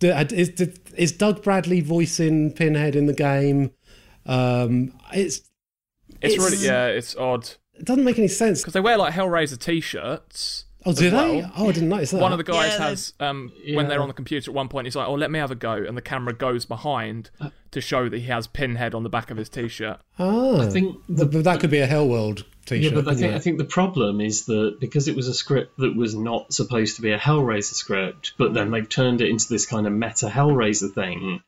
[0.00, 0.50] They, is,
[0.96, 3.70] is Doug Bradley voicing Pinhead in the game?
[4.26, 5.42] Um, it's
[6.22, 8.60] It's, It's- really yeah, it's odd it doesn't make any sense.
[8.60, 11.16] because they wear like Hellraiser t-shirts, Oh, do as they?
[11.16, 11.52] well.
[11.56, 12.20] Oh, I didn't notice that.
[12.20, 14.86] One of the guys Yeah, has um, when they're on the computer at one point,
[14.86, 17.30] he's like, "Oh, let me have a go," and the camera goes behind
[17.70, 19.98] to show that he has Pinhead on the back of his t-shirt.
[20.18, 22.92] Ah, I think the, but that could be a Hellworld t-shirt.
[22.94, 23.36] Yeah, but I think, it?
[23.36, 26.96] I think the problem is that because it was a script that was not supposed
[26.96, 30.28] to be a Hellraiser script, but then they've turned it into this kind of meta
[30.28, 31.42] Hellraiser thing,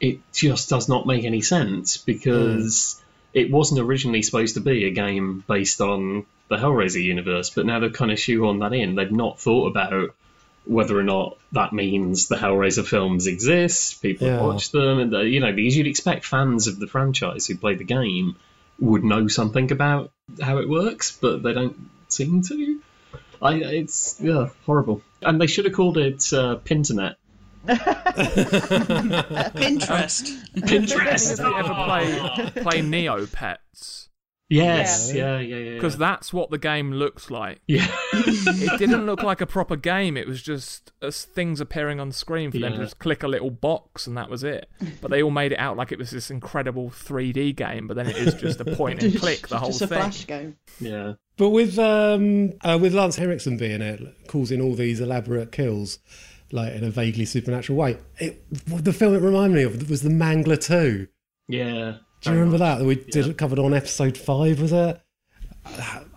[0.00, 3.00] it just does not make any sense because
[3.34, 7.78] it wasn't originally supposed to be a game based on the Hellraiser universe, but now
[7.80, 8.94] they've kind of shoehorned that in.
[8.94, 10.14] They've not thought about
[10.64, 14.42] whether or not that means the Hellraiser films exist, people Yeah.
[14.42, 17.78] watched them, and uh, you know, because you'd expect fans of the franchise who played
[17.78, 18.36] the game
[18.78, 21.76] would know something about how it works, but they don't
[22.08, 22.80] seem to.
[23.40, 25.02] I, it's yeah, horrible.
[25.20, 27.16] And they should have called it uh, Pinternet.
[29.54, 30.28] Pinterest.
[30.56, 31.32] Pinterest.
[31.32, 34.08] If you ever play play Neopets,
[34.48, 35.74] Yes, yeah, yeah, yeah.
[35.76, 37.62] because that's what the game looks like.
[37.66, 40.18] yeah, It didn't look like a proper game.
[40.18, 43.28] It was just as things appearing on the screen for them to just click a
[43.28, 44.68] little box and that was it.
[45.00, 48.08] But they all made it out like it was this incredible 3D game, but then
[48.08, 49.78] it is just a point and click the whole thing.
[49.78, 49.98] Just a thing.
[50.00, 50.56] flash game.
[50.80, 51.14] yeah.
[51.38, 55.98] But with um, uh, with Lance Henriksen being it, causing all these elaborate kills,
[56.52, 60.10] like in a vaguely supernatural way, it, the film it reminded me of was the
[60.10, 61.08] Mangler Two.
[61.48, 61.96] Yeah.
[62.20, 64.60] Do you remember that that we did it covered on episode five?
[64.60, 65.00] Was it?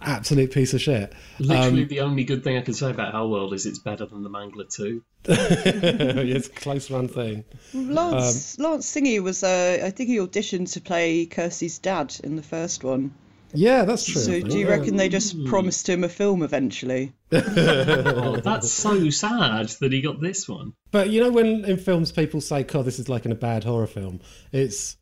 [0.02, 1.14] Absolute piece of shit.
[1.40, 4.06] Literally, Um, the only good thing I can say about Our Hellworld is it's better
[4.06, 5.04] than the Mangler 2.
[5.26, 7.44] it's a close one thing.
[7.74, 12.44] Lance Lance Singy was uh, I think he auditioned to play Kirsty's dad in the
[12.44, 13.14] first one.
[13.56, 14.22] Yeah, that's true.
[14.22, 14.72] So do you yeah.
[14.72, 17.14] reckon they just promised him a film eventually?
[17.32, 20.74] Oh, that's so sad that he got this one.
[20.92, 23.64] But you know when in films people say, "God, this is like in a bad
[23.64, 24.20] horror film,"
[24.52, 24.98] it's.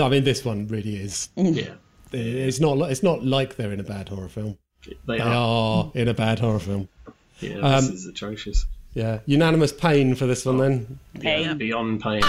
[0.00, 1.28] I mean, this one really is.
[1.36, 1.74] Yeah.
[2.12, 2.78] It's not.
[2.90, 4.58] It's not like they're in a bad horror film.
[4.86, 5.32] They They are.
[5.86, 6.88] are in a bad horror film.
[7.40, 8.64] Yeah, Um, this is atrocious.
[8.94, 10.98] Yeah, unanimous pain for this one then.
[11.20, 12.22] Yeah, beyond pain.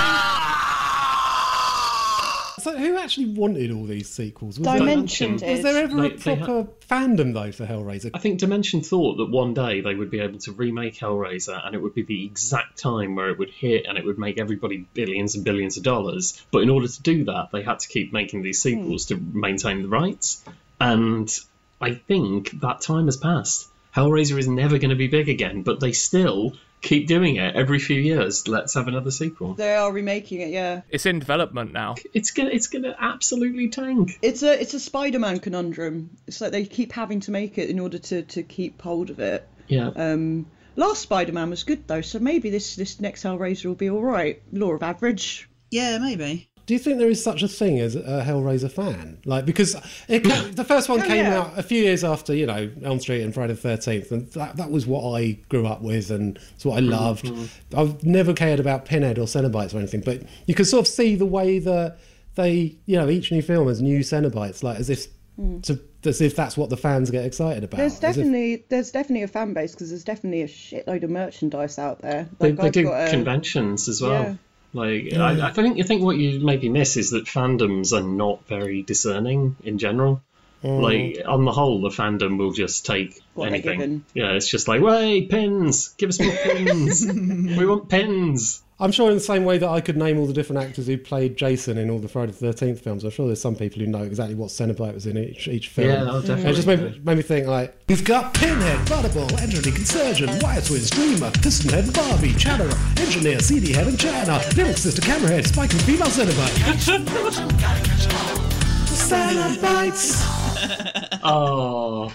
[2.68, 4.59] So, who actually wanted all these sequels?
[4.59, 5.51] Was, there, Dimension Dimension.
[5.51, 8.11] was there ever a They- they ha- proper fandom though for Hellraiser?
[8.13, 11.74] I think Dimension thought that one day they would be able to remake Hellraiser and
[11.76, 14.86] it would be the exact time where it would hit and it would make everybody
[14.93, 16.45] billions and billions of dollars.
[16.51, 19.15] But in order to do that, they had to keep making these sequels hmm.
[19.15, 20.43] to maintain the rights.
[20.82, 21.34] And
[21.80, 23.70] I think that time has passed.
[23.95, 27.80] Hellraiser is never going to be big again, but they still keep doing it every
[27.80, 28.47] few years.
[28.47, 29.53] Let's have another sequel.
[29.53, 30.82] They are remaking it, yeah.
[30.89, 31.95] It's in development now.
[32.13, 34.17] It's gonna, it's gonna absolutely tank.
[34.21, 36.11] It's a it's a Spider-Man conundrum.
[36.28, 39.19] It's like they keep having to make it in order to, to keep hold of
[39.19, 39.47] it.
[39.67, 39.91] Yeah.
[39.95, 44.03] Um, last Spider-Man was good though, so maybe this this next Hellraiser will be all
[44.03, 44.41] right.
[44.51, 45.49] Law of average.
[45.69, 46.49] Yeah, maybe.
[46.68, 49.18] Do you think there is such a thing as a Hellraiser fan?
[49.26, 49.76] Like, because
[50.09, 50.24] it,
[50.55, 51.39] the first one Oh, came yeah.
[51.39, 54.57] out a few years after, you know, Elm Street and Friday the Thirteenth, and that,
[54.57, 57.26] that was what I grew up with, and it's what I loved.
[57.26, 57.80] Mm-hmm.
[57.80, 61.15] I've never cared about Pinhead or Cenobites or anything, but you can sort of see
[61.15, 61.97] the way that
[62.36, 65.07] they, you know, each new film has new Cenobites, like as if,
[65.39, 65.63] mm.
[65.63, 67.78] to, as if that's what the fans get excited about.
[67.78, 71.09] There's as if- definitely there's definitely a fan base because there's definitely a shitload of
[71.11, 72.28] merchandise out there.
[72.39, 74.11] They, Like, they I've do got a- conventions as well.
[74.24, 74.34] yeah.
[74.78, 78.47] Like I, I think I think what you maybe miss is that fandoms are not
[78.47, 80.21] very discerning in general.
[80.63, 80.82] Mm.
[80.82, 84.05] Like on the whole, the fandom will just take What anything.
[84.13, 85.89] Yeah, it's just like, "Way pins!
[85.97, 87.05] Give us more pins!
[87.57, 90.34] we want pins!" I'm sure in the same way that I could name all the
[90.34, 93.03] different actors who played Jason in all the Friday the Thirteenth films.
[93.03, 95.88] I'm sure there's some people who know exactly what Cenobite was in each each film.
[95.89, 96.99] Yeah, oh, And it just made, definitely.
[97.03, 101.91] made me think like we've got Pinhead, Butterball, Angelique and Surgeon, Wire Twins, Dreamer, Pistonhead,
[101.91, 107.57] Barbie, Chatterer, Engineer, CD Head and China, Little Sister, Camerahead, Spike and Female Cenobite.
[109.07, 110.21] Cenobites.
[111.23, 112.11] Oh,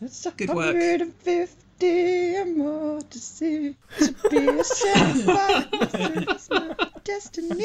[0.00, 0.74] It's a Good work.
[0.74, 6.50] 150 and more to see to be a Cenobite.
[6.50, 7.64] My destiny.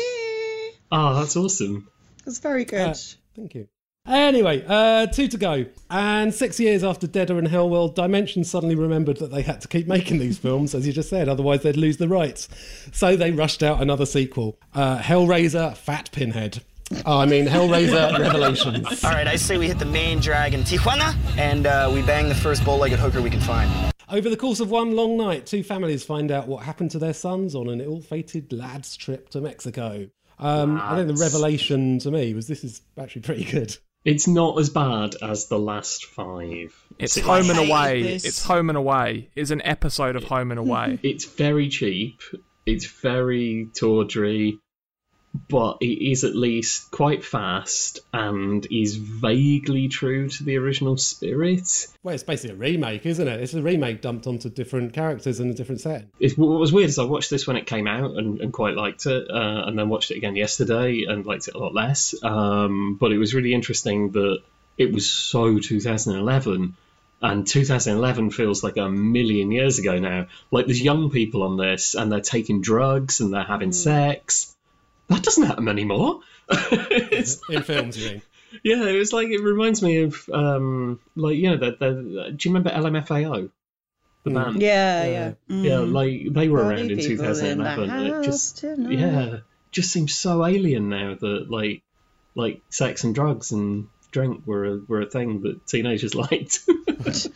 [0.92, 1.88] oh, that's awesome.
[2.26, 2.82] It's very good.
[2.82, 2.94] Uh,
[3.36, 3.68] Thank you.
[4.06, 5.66] Anyway, uh, two to go.
[5.90, 9.86] And six years after Deader and Hellworld, Dimension suddenly remembered that they had to keep
[9.88, 12.48] making these films, as you just said, otherwise they'd lose the rights.
[12.94, 16.64] So they rushed out another sequel uh, Hellraiser Fat Pinhead.
[17.06, 19.04] Oh, I mean, Hellraiser Revelations.
[19.04, 22.30] All right, I say we hit the main drag in Tijuana and uh, we bang
[22.30, 23.70] the first bow-legged hooker we can find.
[24.10, 27.14] Over the course of one long night, two families find out what happened to their
[27.14, 30.10] sons on an ill-fated lad's trip to Mexico.
[30.40, 33.76] Um, I think the revelation to me was this is actually pretty good.
[34.06, 36.74] It's not as bad as the last five.
[37.00, 37.28] It's series.
[37.28, 38.04] Home and Away.
[38.04, 38.24] this.
[38.24, 39.30] It's Home and Away.
[39.36, 41.00] It's an episode of Home and Away.
[41.04, 42.22] It's very cheap.
[42.66, 44.60] It's very tawdry,
[45.50, 51.88] but he is at least quite fast and he's vaguely true to the original spirit.
[52.04, 53.42] Well, it's basically a remake, isn't it?
[53.42, 56.10] It's a remake dumped onto different characters in a different setting.
[56.20, 58.76] It, what was weird is I watched this when it came out and, and quite
[58.76, 62.16] liked it, uh, and then watched it again yesterday and liked it a lot less.
[62.24, 64.40] Um, but it was really interesting that
[64.78, 66.76] it was so 2011
[67.22, 70.28] and 2011 feels like a million years ago now.
[70.52, 74.56] Like there's young people on this, and they're taking drugs and they're having sex.
[75.08, 76.22] That doesn't happen anymore.
[76.52, 78.22] It's- In films, you mean?
[78.64, 82.50] yeah, it was like it reminds me of um, like you know the, the do
[82.50, 83.50] you remember LMFAO,
[84.24, 84.34] the mm.
[84.34, 84.62] band?
[84.62, 85.34] Yeah, yeah.
[85.50, 85.64] Uh, mm.
[85.64, 87.90] yeah, like they were Party around in people in 2011.
[87.90, 88.98] it just tonight.
[88.98, 89.38] yeah,
[89.72, 91.84] just seems so alien now that like
[92.36, 96.62] like sex and drugs and drink were a, were a thing that teenagers liked.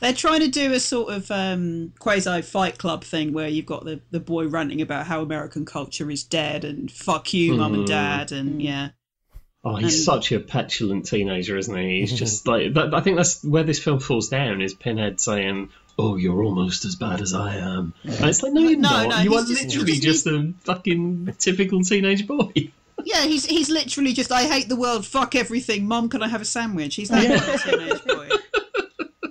[0.00, 3.84] They're trying to do a sort of um, quasi Fight Club thing where you've got
[3.84, 7.82] the, the boy ranting about how American culture is dead and fuck you, mum and
[7.82, 7.88] Hmm.
[7.88, 8.88] dad, and yeah.
[9.62, 12.00] Oh, he's And- such a petulant teenager, isn't he?
[12.00, 14.62] He's just like that, I think that's where this film falls down.
[14.62, 18.62] Is Pinhead saying, "Oh, you're almost as bad as I am," and it's like, no,
[18.62, 19.08] you're No, not.
[19.10, 22.50] no, you are just- literally just, just a fucking typical teenage boy.
[23.04, 26.40] Yeah, he's he's literally just I hate the world, fuck everything, mum, can I have
[26.40, 26.96] a sandwich?
[26.96, 28.28] He's that kind of teenage boy.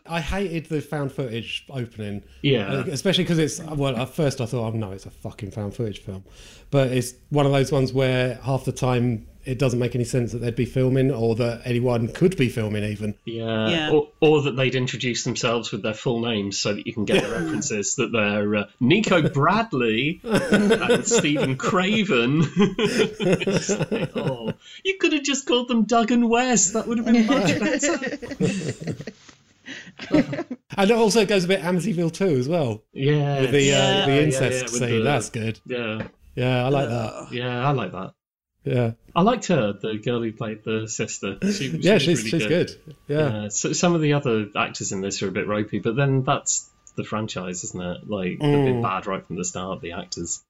[0.10, 2.24] I hated the found footage opening.
[2.41, 2.68] Yeah.
[2.68, 3.95] Uh, especially because it's well.
[3.95, 6.24] At first, I thought, oh no, it's a fucking found footage film,
[6.72, 10.32] but it's one of those ones where half the time it doesn't make any sense
[10.34, 13.16] that they'd be filming or that anyone could be filming even.
[13.26, 13.91] Yeah, Yeah.
[13.91, 17.24] Or, or that they'd introduce themselves with their full names so that you can get
[17.24, 22.41] the references that they're uh, Nico Bradley and Stephen Craven.
[22.41, 24.53] Like, oh,
[24.84, 26.72] you could have just called them Doug and Wes.
[26.72, 28.95] That would have been much better.
[30.77, 32.83] And it also goes a bit Amityville too as well.
[32.93, 35.59] Yeah, With the yeah, uh, the incest yeah, with scene, the- that's good.
[35.65, 37.27] Yeah, Yeah, I like that.
[37.31, 38.13] yeah, I like that.
[38.63, 41.37] Yeah, I liked her, the girl who played the sister.
[41.41, 42.71] She, she yeah, was she's really she's good.
[43.07, 43.41] Yeah.
[43.43, 46.23] Yeah, so some of the other actors in this are a bit ropey, but then
[46.23, 48.09] that's the franchise, isn't it?
[48.09, 48.83] Like they've been Mm.
[48.83, 49.81] bad right from the start.
[49.81, 50.43] The actors.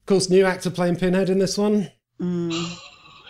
[0.00, 1.90] Of course, new actor playing Pinhead in this one.
[2.20, 2.50] Mm.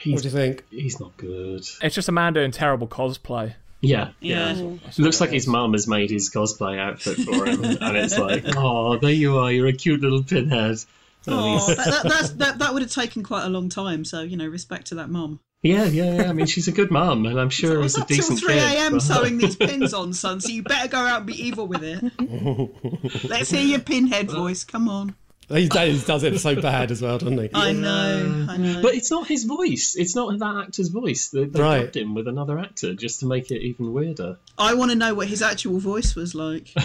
[0.06, 0.64] What do you think?
[0.70, 1.62] He's not good.
[1.82, 3.54] It's just a man doing terrible cosplay.
[3.81, 4.53] Yeah, yeah.
[4.53, 4.55] Yeah.
[4.55, 4.99] Mm.
[4.99, 8.99] Looks like his mum has made his cosplay outfit for him, and it's like, oh,
[8.99, 9.51] there you are.
[9.51, 10.76] You're a cute little pinhead.
[11.26, 14.47] Oh, that, that, that, that would have taken quite a long time, so, you know,
[14.47, 15.39] respect to that mum.
[15.62, 16.31] yeah, yeah, yeah.
[16.31, 18.09] I mean, she's a good mum, and I'm sure I it was was a up
[18.09, 18.93] till decent 3 a.m.
[18.93, 21.83] but- sewing these pins on, son, so you better go out and be evil with
[21.83, 22.03] it.
[23.28, 25.14] Let's hear your pinhead voice, come on.
[25.51, 27.51] He does, he does it so bad as well, doesn't he?
[27.53, 28.80] I know, I know.
[28.82, 29.96] But it's not his voice.
[29.98, 31.28] It's not that actor's voice.
[31.30, 31.80] They, they Right.
[31.82, 34.38] dubbed him with another actor just to make it even weirder.
[34.57, 36.68] I want to know what his actual voice was like.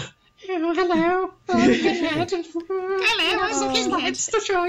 [0.48, 1.32] Oh, hello.
[1.48, 2.30] Oh, pinhead.
[2.30, 4.14] Hello, I'm Pinhead.
[4.16, 4.66] to show.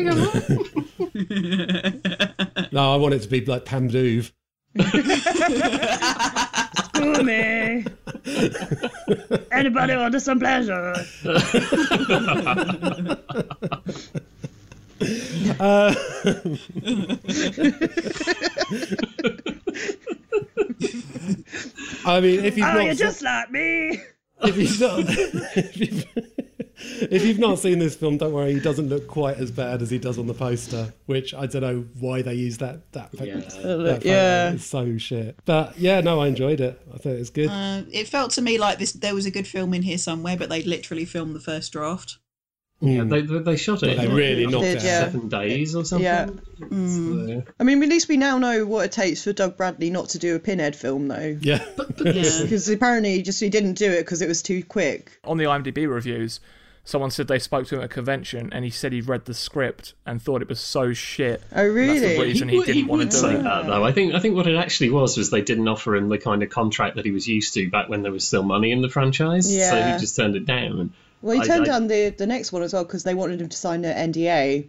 [2.71, 4.31] No, I want it to be like Pam Duve.
[7.23, 7.85] Me.
[9.51, 10.93] Anybody want some pleasure?
[15.59, 15.93] Uh,
[22.05, 23.99] I mean, if you've Oh, not, you're just like me.
[24.43, 24.99] if you've not,
[25.55, 26.05] if you've,
[26.79, 28.53] if you've not seen this film, don't worry.
[28.53, 30.93] He doesn't look quite as bad as he does on the poster.
[31.05, 33.09] Which I don't know why they use that that.
[33.13, 33.35] Yeah.
[33.37, 34.51] that yeah.
[34.51, 35.39] it's so shit.
[35.45, 36.79] But yeah, no, I enjoyed it.
[36.93, 37.49] I thought it was good.
[37.49, 38.91] Uh, it felt to me like this.
[38.93, 42.17] There was a good film in here somewhere, but they'd literally filmed the first draft.
[42.79, 43.09] Yeah, Mm.
[43.09, 43.97] they, they they shot it.
[43.97, 44.99] Well, they really like, knocked it yeah.
[45.05, 46.03] seven days or something.
[46.05, 46.27] Yeah.
[46.59, 47.43] Mm.
[47.43, 50.09] So- I mean, at least we now know what it takes for Doug Bradley not
[50.09, 51.37] to do a Pinhead film, though.
[51.41, 51.83] Yeah, Yeah.
[52.43, 55.19] Because apparently he just he didn't do it because it was too quick.
[55.23, 56.39] On the IMDb reviews,
[56.87, 59.33] someone said they spoke to him at a convention and he said he read the
[59.33, 61.41] script and thought it was so shit.
[61.53, 61.99] Oh, really?
[61.99, 63.43] That's the reason he, would- didn't want to do say it.
[63.43, 63.83] that though.
[63.83, 66.41] I think I think what it actually was was they didn't offer him the kind
[66.43, 68.89] of contract that he was used to back when there was still money in the
[68.89, 69.53] franchise.
[69.53, 69.69] Yeah.
[69.69, 70.93] So he just turned it down.
[71.21, 73.41] Well, he I- turned I- down the the next one as well because they wanted
[73.41, 74.67] him to sign an NDA.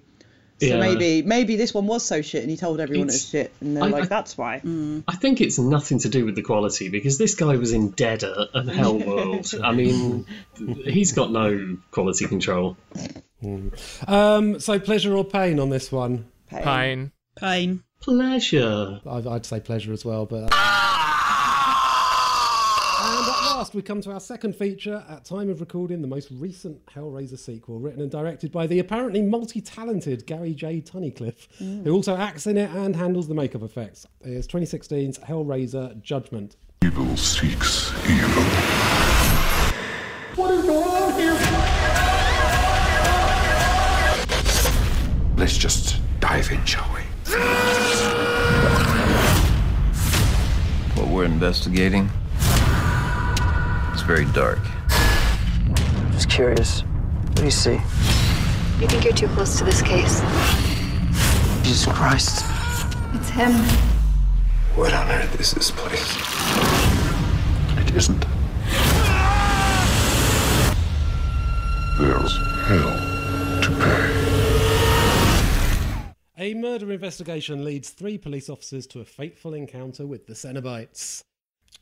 [0.61, 0.81] So Yeah.
[0.81, 3.77] maybe maybe this one was so shit, and he told everyone It's- it's shit, and
[3.77, 4.61] they're I- like, "That's why."
[5.07, 8.47] I think it's nothing to do with the quality because this guy was in Deader
[8.55, 9.55] and Hellworld.
[9.63, 10.27] I mean,
[10.85, 12.77] he's got no quality control.
[14.07, 16.27] Um, so pleasure or pain on this one?
[16.51, 16.63] Pain.
[16.65, 17.13] Pain.
[17.37, 17.83] Pain.
[18.01, 19.01] Pleasure.
[19.09, 20.53] I'd, I'd say pleasure as well, but
[23.59, 25.05] last, we come to our second feature.
[25.09, 29.21] At time of recording, the most recent Hellraiser sequel, written and directed by the apparently
[29.21, 30.81] multi-talented Gary J.
[30.81, 31.83] Tunnicliffe, mm.
[31.83, 34.07] who also acts in it and handles the makeup effects.
[34.21, 36.55] It's 2016's Hellraiser Judgment.
[36.85, 38.45] Evil seeks evil.
[40.37, 41.33] What is going on here?
[45.37, 47.01] Let's just dive in, shall we?
[50.95, 52.09] What we're investigating
[54.11, 54.61] it's very dark.
[56.13, 56.81] Just curious.
[56.81, 57.75] What do you see?
[58.81, 60.23] You think you're too close to this case?
[61.63, 62.43] Jesus Christ.
[63.13, 63.53] It's him.
[64.77, 66.17] What on earth is this place?
[67.87, 68.25] It isn't.
[71.99, 72.97] There's hell
[73.61, 73.71] to
[76.35, 76.51] pay.
[76.51, 81.25] A murder investigation leads three police officers to a fateful encounter with the Cenobites.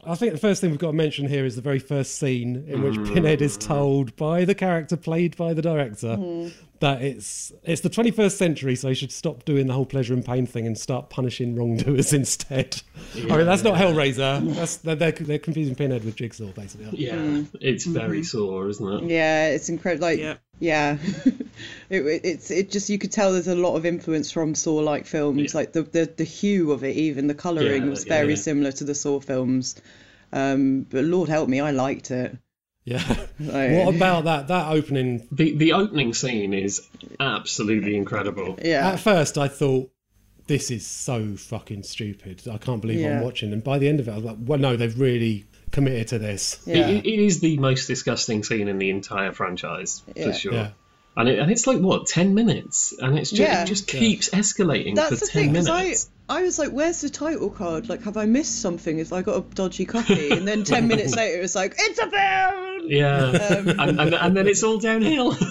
[0.04, 2.64] I think the first thing we've got to mention here is the very first scene
[2.68, 6.52] in which Pinhead is told by the character played by the director Mhm.
[6.80, 10.24] That it's it's the 21st century, so you should stop doing the whole pleasure and
[10.24, 12.82] pain thing and start punishing wrongdoers instead.
[13.14, 14.54] I mean, that's not Hellraiser.
[14.54, 16.86] That's they're, they're, they're confusing Pinhead with Jigsaw, basically.
[16.86, 17.04] aren't they?
[17.04, 19.10] Yeah, it's very Saw, isn't it?
[19.10, 20.06] Yeah, it's incredible.
[20.08, 24.30] Like, yeah, it, it- it's it just you could tell there's a lot of influence
[24.30, 25.54] from Saw-like films.
[25.54, 28.36] Like the, the the hue of it, even the colouring Yeah, was yeah, very yeah.
[28.36, 29.80] similar to the Saw films.
[30.32, 32.36] Um, but Lord help me, I liked it.
[32.86, 33.02] Yeah.
[33.38, 35.28] Like- What about that that opening?
[35.30, 36.80] The the opening scene is
[37.20, 38.58] absolutely incredible.
[38.64, 38.88] Yeah.
[38.92, 39.90] At first, I thought
[40.46, 42.42] this is so fucking stupid.
[42.50, 43.18] I can't believe Yeah.
[43.18, 43.52] I'm watching.
[43.52, 46.18] And by the end of it, I was like, well, no, they've really committed to
[46.18, 46.58] this.
[46.66, 50.24] It- it- it is the most disgusting scene in the entire franchise Yeah.
[50.26, 50.52] for sure.
[50.54, 50.70] Yeah.
[51.18, 53.62] And it, and it's like what ten minutes, and it's just, Yeah.
[53.62, 56.10] it just keeps escalating That's for the ten thing, because minutes.
[56.28, 57.88] I, I was like, where's the title card?
[57.88, 58.98] Like, have I missed something?
[58.98, 60.30] Have I got a dodgy copy?
[60.30, 62.75] And then 10 minutes later, it's like, it's a film!
[62.88, 65.36] Yeah, Um, and, and, and then it's all downhill.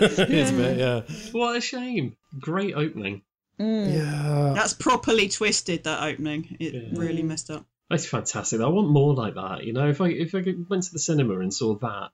[0.00, 0.18] It's
[0.50, 1.02] a bit, yeah.
[1.32, 2.16] What a shame!
[2.40, 3.22] Great opening.
[3.58, 4.52] Yeah.
[4.54, 5.84] That's properly twisted.
[5.84, 7.66] That opening, it really messed up.
[7.90, 8.60] That's fantastic.
[8.60, 9.64] I want more like that.
[9.64, 12.10] You know, if I if I went to the cinema and saw that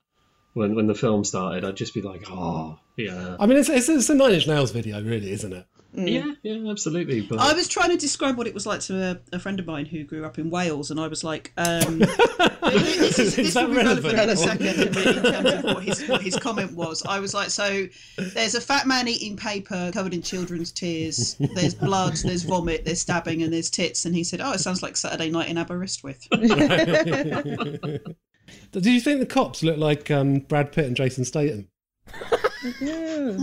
[0.53, 3.89] when when the film started, I'd just be like, oh yeah, I mean, it's, it's,
[3.89, 5.65] it's a Nine Inch Nails video, really, isn't it?
[5.93, 7.21] Yeah, yeah, absolutely.
[7.21, 9.65] But I was trying to describe what it was like to a, a friend of
[9.65, 11.99] mine who grew up in Wales, and I was like, um,
[12.61, 14.39] this is, this that will be relevant in a relevant?
[14.39, 17.03] second in terms of what his, what his comment was.
[17.05, 17.87] I was like, so
[18.17, 21.35] there's a fat man eating paper covered in children's tears.
[21.55, 24.05] There's blood, there's vomit, there's stabbing, and there's tits.
[24.05, 26.27] And he said, oh, it sounds like Saturday night in Aberystwyth.
[28.71, 31.67] Did you think the cops look like um, Brad Pitt and Jason Statham?
[32.79, 33.35] Yeah.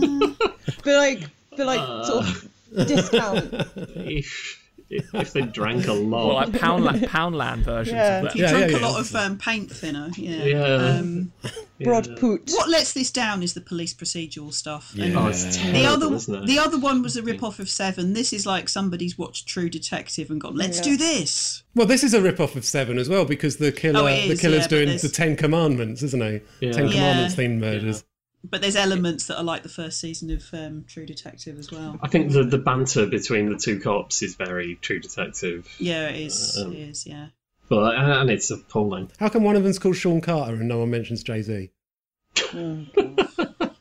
[0.85, 1.23] but like,
[1.59, 3.53] but like, sort of discount.
[3.95, 8.17] if, if, if they drank a lot, Well, like Poundland, Poundland versions Yeah.
[8.19, 8.33] of that.
[8.33, 10.09] He drank a lot of um, paint thinner.
[10.17, 10.43] Yeah.
[10.45, 10.73] Yeah.
[10.99, 11.31] Um,
[11.81, 12.49] Broad poot.
[12.53, 14.93] What lets this down is the police procedural stuff.
[14.99, 16.45] And Oh, it's the terrible, other, isn't it?
[16.47, 18.11] the other one was a rip-off of Seven.
[18.13, 20.83] This is like somebody's watched True Detective and gone, "Let's Yeah.
[20.83, 24.05] do this." Well, this is a rip-off of Seven as well because the killer, Oh,
[24.07, 26.41] it the killer's yeah, doing the Ten Commandments, isn't he?
[26.65, 26.73] Yeah.
[26.73, 26.91] Ten Yeah.
[26.93, 28.03] Commandments themed murders.
[28.43, 31.99] But there's elements that are like the first season of um, True Detective as well.
[32.01, 35.67] I think the the banter between the two cops is very True Detective.
[35.77, 36.57] Yeah, it is.
[36.57, 37.05] Um, it is.
[37.05, 37.27] Yeah.
[37.67, 39.11] But and it's appalling.
[39.19, 41.69] How come one of them's called Sean Carter and no one mentions Jay Z?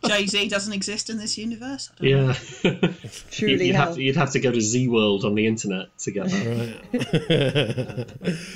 [0.08, 1.90] Jay Z doesn't exist in this universe.
[2.00, 2.34] I don't know.
[2.64, 2.92] Yeah,
[3.30, 6.10] Truly you'd have to, you'd have to go to Z World on the internet to
[6.10, 8.06] get that.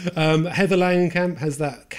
[0.04, 0.16] Right.
[0.16, 1.94] um, Heather Langenkamp has that.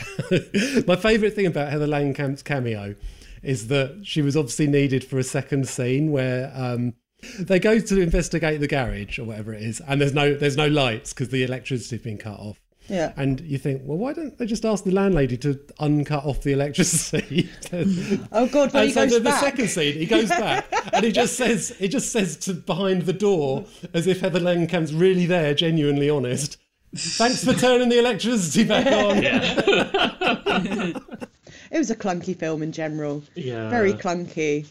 [0.87, 2.95] My favourite thing about Heather Langenkamp's cameo
[3.43, 6.93] is that she was obviously needed for a second scene where um,
[7.39, 10.67] they go to investigate the garage or whatever it is, and there's no there's no
[10.67, 12.59] lights because the electricity's been cut off.
[12.89, 13.13] Yeah.
[13.15, 16.51] And you think, well, why don't they just ask the landlady to uncut off the
[16.51, 17.49] electricity?
[18.31, 21.05] Oh God, when and he so goes the, the second scene, he goes back and
[21.05, 25.25] he just says, he just says to behind the door, as if Heather Langenkamp's really
[25.25, 26.57] there, genuinely honest.
[26.95, 28.85] Thanks for turning the electricity back
[31.15, 31.27] on.
[31.73, 33.23] It was a clunky film in general.
[33.33, 33.69] Yeah.
[33.69, 34.67] Very clunky.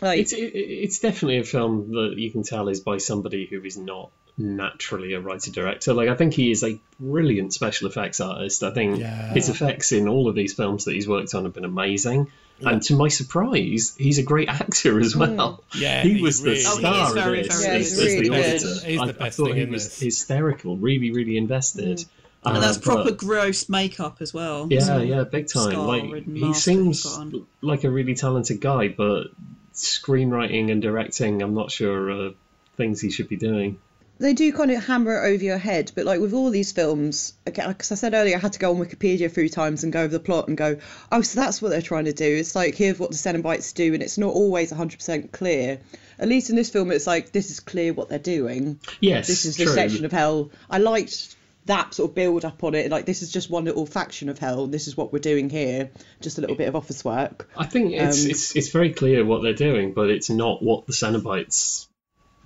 [0.00, 3.62] Like, It's it, it's definitely a film that you can tell is by somebody who
[3.64, 5.94] is not naturally a writer director.
[5.94, 8.62] Like I think he is a brilliant special effects artist.
[8.62, 9.32] I think Yeah.
[9.32, 12.28] his effects in all of these films that he's worked on have been amazing.
[12.60, 15.20] And to my surprise, he's a great actor as hmm.
[15.20, 15.64] well.
[15.76, 17.64] Yeah, he was the really star oh, is very, of this.
[17.64, 18.06] very as- good.
[18.06, 18.86] as Yeah, the he's really auditor.
[18.86, 20.00] He's I, the I best thought thing he was this.
[20.00, 22.00] hysterical, really, really invested.
[22.00, 22.17] Hmm.
[22.48, 24.66] And Uh, that's proper but- gross makeup as well.
[24.70, 25.70] yeah, So, yeah, big time.
[25.72, 27.46] scar Like he seems he's got on.
[27.62, 29.28] like a really talented guy, but
[29.74, 32.30] screenwriting and directing, I'm not sure uh,
[32.76, 33.78] things he should be doing.
[34.20, 37.34] they do kind of hammer it over your head, but like with all these films,
[37.44, 40.00] because I said earlier, I had to go on Wikipedia a few times and go
[40.02, 40.78] over the plot and go,
[41.12, 42.24] oh, so that's what they're trying to do.
[42.36, 45.78] It's like, here's what the Cenobites do, and it's not always 100% clear.
[46.18, 48.80] At least in this film, it's like, this is clear what they're doing.
[49.00, 49.74] Yes, This is the true.
[49.74, 50.50] section of hell.
[50.68, 51.36] I liked
[51.68, 52.90] that sort of build up on it.
[52.90, 54.66] Like, this is just one little faction of hell.
[54.66, 55.90] This is what we're doing here.
[56.20, 57.48] Just a little bit of office work.
[57.56, 60.86] I think it's Um, it's it's very clear what they're doing, but it's not what
[60.86, 61.86] the Cenobites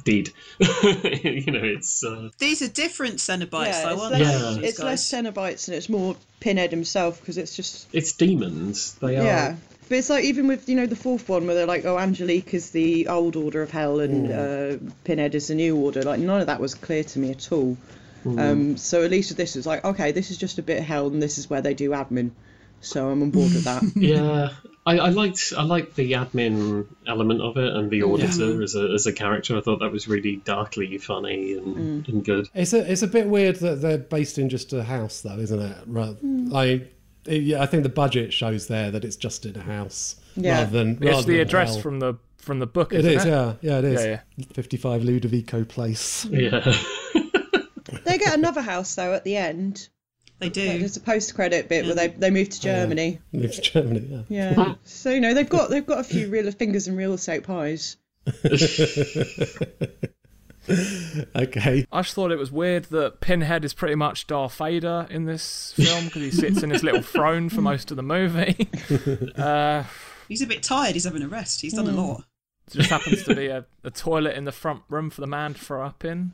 [0.05, 0.33] did.
[0.59, 4.69] you know, it's uh, These are different Cenobites, yeah, though, it's aren't less, Yeah.
[4.69, 8.95] it's less Cenobites and it's more Pinhead himself because it's just it's demons.
[8.95, 9.23] They are.
[9.25, 9.57] yeah.
[9.89, 12.55] But it's like even with you know the fourth one where they're like, oh, Angelique
[12.55, 16.03] is the old order of hell and uh, Pinhead is the new order.
[16.03, 17.77] Like none of that was clear to me at all.
[18.25, 18.39] Mm-hmm.
[18.39, 20.85] Um, so at least with this, it's like, okay, this is just a bit of
[20.85, 22.31] hell, and this is where they do admin.
[22.81, 23.83] So I'm on board with that.
[23.97, 24.51] Yeah,
[24.87, 28.89] I, I liked I liked the admin element of it and the auditor as a
[28.93, 29.57] as a character.
[29.57, 32.09] I thought that was really darkly funny and, mm.
[32.09, 32.49] and good.
[32.55, 35.61] It's a it's a bit weird that they're based in just a house, though, isn't
[35.61, 35.77] it?
[35.87, 36.49] Right, hmm.
[36.49, 36.93] like
[37.27, 40.59] it- yeah, I think the budget shows there that it's just in a house Yeah.
[40.59, 41.83] rather than It's rather the than address hell.
[41.83, 42.93] from the from the book.
[42.93, 44.05] It isn't is, yeah, yeah, it is.
[44.05, 44.21] Yeah,
[44.53, 46.25] Fifty-five Ludovico Place.
[46.25, 46.77] Yeah,
[48.05, 49.89] they get another house though at the end.
[50.39, 50.67] They do.
[50.67, 53.21] Like, there's a post-credit bit where they they move to Germany.
[53.33, 54.25] Moved to Germany.
[54.29, 54.55] Yeah.
[54.57, 54.75] Yeah.
[54.85, 57.97] so you know they've got they've got a few real fingers and real estate pies.
[61.35, 61.87] Okay.
[61.91, 65.73] I just thought it was weird that Pinhead is pretty much Darth Vader in this
[65.73, 68.69] film because he sits in his little throne for most of the movie.
[69.37, 69.83] uh,
[70.29, 70.95] He's a bit tired.
[70.95, 71.61] He's having a rest.
[71.61, 72.25] He's done a lot.
[72.71, 75.55] there just happens to be a, a toilet in the front room for the man
[75.55, 76.33] to throw up in.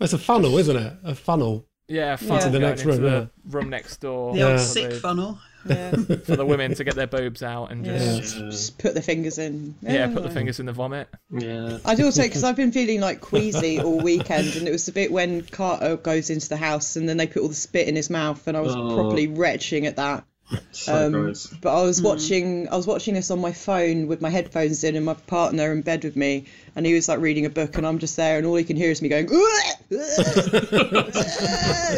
[0.00, 0.92] It's a funnel, isn't it?
[1.04, 1.66] A funnel.
[1.88, 3.26] Yeah, funnel Into the going next into room, the yeah.
[3.56, 4.34] room next door.
[4.34, 4.58] The old Yeah.
[4.58, 5.38] sick funnel.
[5.68, 5.90] Yeah.
[5.90, 7.98] for the women to get their boobs out and Yeah.
[7.98, 9.74] just Just put the fingers in.
[9.82, 11.08] yeah, put the fingers in the vomit.
[11.30, 11.78] yeah.
[11.84, 14.92] I do also because I've been feeling like queasy all weekend, and it was the
[14.92, 17.96] bit when Carter goes into the house and then they put all the spit in
[17.96, 18.94] his mouth, and I was Oh.
[18.94, 20.24] properly retching at that.
[20.72, 21.48] So Um, gross.
[21.60, 24.96] But I was watching, I was watching this on my phone with my headphones in,
[24.96, 26.46] and my partner in bed with me,
[26.78, 28.76] and he was like reading a book, and I'm just there, and all he can
[28.76, 29.26] hear is me going,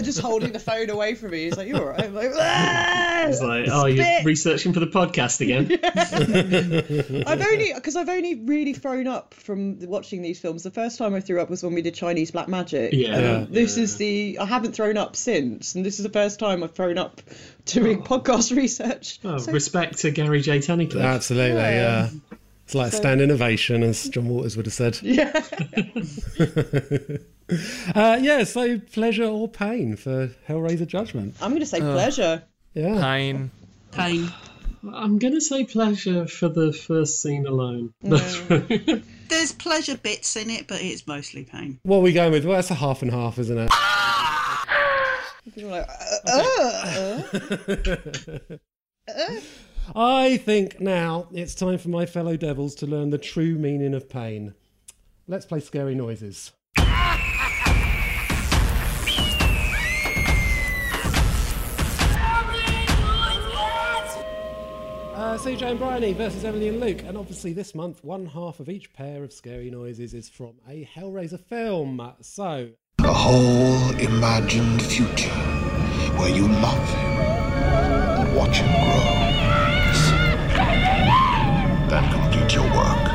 [0.02, 1.44] just holding the phone away from me.
[1.44, 5.40] He's like, "You're all right." I'm like, It's like, oh, you're researching for the podcast
[5.42, 5.70] again.
[7.26, 10.62] I've only because I've only really thrown up from watching these films.
[10.62, 12.92] The first time I threw up was when we did Chinese Black Magic.
[12.94, 13.16] Yeah.
[13.42, 16.64] Um, this is the I haven't thrown up since, and this is the first time
[16.64, 17.20] I've thrown up
[17.66, 19.18] doing podcast research.
[19.24, 20.58] Oh, So- respect to Gary J.
[20.58, 21.04] Tunnicliffe.
[21.04, 22.08] Absolutely, Yeah.
[22.10, 22.36] yeah.
[22.70, 24.98] It's like standing ovation, as John Waters would have said.
[25.02, 25.32] yeah.
[27.96, 31.34] Uh, yeah, so pleasure or pain for Hellraiser Judgment.
[31.42, 32.44] I'm going to say pleasure.
[32.74, 33.00] Yeah.
[33.00, 33.50] Pain.
[33.90, 34.32] Pain.
[34.88, 37.92] I'm gonna say pleasure for the first scene alone.
[38.02, 41.80] There's pleasure bits in it, but it's mostly pain.
[41.82, 42.44] What are we going with?
[42.44, 43.70] Well, that's a half and half, isn't it?
[45.52, 45.90] People are like,
[46.24, 47.22] uh,
[47.88, 48.56] uh,
[49.08, 49.40] uh.
[49.94, 54.08] I think now it's time for my fellow devils to learn the true meaning of
[54.08, 54.54] pain.
[55.26, 56.52] Let's play scary noises.
[65.16, 68.68] Uh, CJ and Bryony versus Emily and Luke, and obviously this month one half of
[68.68, 72.00] each pair of scary noises is from a Hellraiser film.
[72.22, 72.70] So
[73.00, 75.28] A whole imagined future
[76.16, 79.69] where you love him and watch him grow.
[81.90, 83.10] Then complete your work.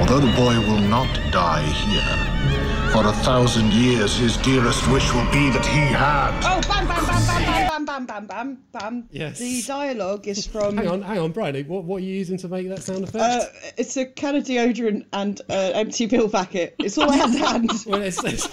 [0.00, 5.30] Although the boy will not die here, for a thousand years his dearest wish will
[5.30, 6.30] be that he had.
[6.44, 9.08] Oh, bam, bam, bam, bam, bam, bam, bam, bam, bam.
[9.10, 9.38] Yes.
[9.38, 10.78] The dialogue is from.
[10.78, 13.22] hang on, hang on, Bryony, what, what are you using to make that sound effect?
[13.22, 13.44] Uh,
[13.76, 16.74] it's a can of deodorant and an empty pill packet.
[16.78, 17.70] It's all I had to hand.
[17.86, 18.46] well, it's, it's,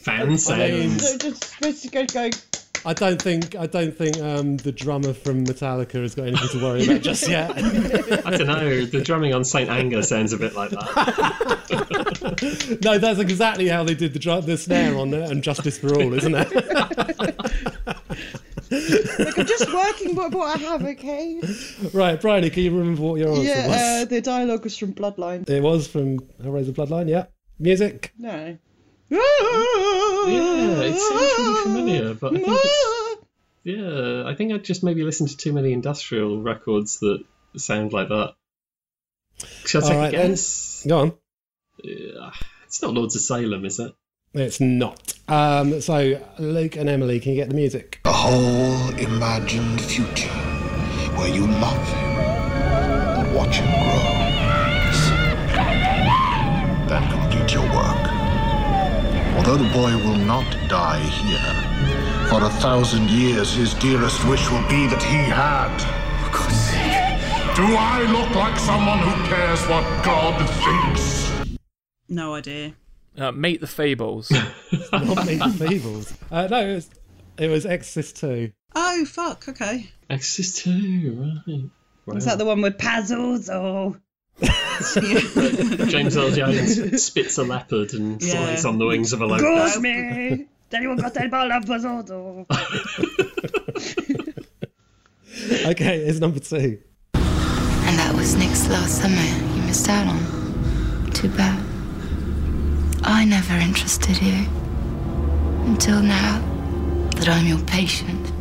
[0.00, 1.08] Fan sounds.
[1.08, 2.28] So just, just go, go.
[2.84, 6.64] I don't think I don't think um, the drummer from Metallica has got anything to
[6.64, 7.50] worry about just yet.
[8.26, 8.84] I don't know.
[8.86, 12.78] The drumming on Saint Anger sounds a bit like that.
[12.82, 15.94] no, that's exactly how they did the drum, the snare on it and Justice for
[15.94, 16.48] All, isn't it?
[18.70, 21.40] Like, I'm just working with what I have, okay?
[21.92, 23.76] right, Bryony, can you remember what your answer Yeah, was?
[23.76, 25.48] uh, the dialogue was from Bloodline.
[25.50, 27.08] It was from Hellraiser Bloodline.
[27.08, 27.26] Yeah,
[27.58, 28.12] music.
[28.16, 28.56] No.
[29.10, 33.16] Yeah, it sounds really familiar, but I think it's
[33.64, 34.24] yeah.
[34.26, 37.24] I think I just maybe listened to too many industrial records that
[37.56, 38.34] sound like that.
[39.66, 40.30] Shall I take All a right, then.
[40.30, 40.84] guess?
[40.86, 41.12] Go on.
[41.82, 42.30] Yeah,
[42.66, 43.92] it's not Lords of Salem, is it?
[44.32, 45.12] It's not.
[45.28, 48.00] Um, so Luke and Emily, can you get the music?
[48.04, 50.28] A whole imagined future
[51.16, 54.19] where you love him and watch him grow.
[59.40, 64.68] Although the boy will not die here, for a thousand years his dearest wish will
[64.68, 65.74] be that he had.
[66.26, 67.56] For God's sake.
[67.56, 71.58] Do I look like someone who cares what God thinks?
[72.06, 72.74] No idea.
[73.16, 74.30] Uh, Meet the Feebles.
[74.92, 76.12] Not Meet the Feebles.
[76.30, 76.90] Uh, no, it was
[77.38, 78.52] it was Exorcist Two.
[78.74, 79.48] Oh fuck.
[79.48, 79.88] Okay.
[80.10, 81.70] Exorcist 2,
[82.04, 82.16] right.
[82.18, 83.98] Is that the one with puzzles or?
[85.90, 88.32] James Earl Jones spits a leopard and Yeah.
[88.32, 89.80] slides on the wings of a Goes locust.
[89.80, 90.46] me!
[90.72, 92.46] Anyone got that ball up pasado?
[95.66, 96.80] Okay, it's number two.
[97.14, 99.20] And that was Nick's last summer
[99.56, 101.10] you missed out on.
[101.12, 101.62] Too bad.
[103.02, 104.46] I never interested you.
[105.66, 106.40] Until now
[107.16, 108.32] that I'm your patient.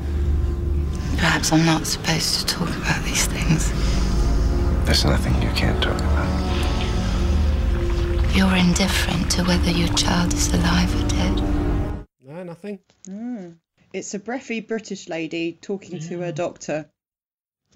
[1.17, 3.71] Perhaps I'm not supposed to talk about these things.
[4.89, 6.25] There's nothing you can't talk about.
[8.35, 12.07] You're indifferent to whether your child is alive or dead.
[12.25, 12.79] No, nothing.
[13.07, 13.57] Mm.
[13.93, 16.89] It's a breathy British lady talking to her doctor.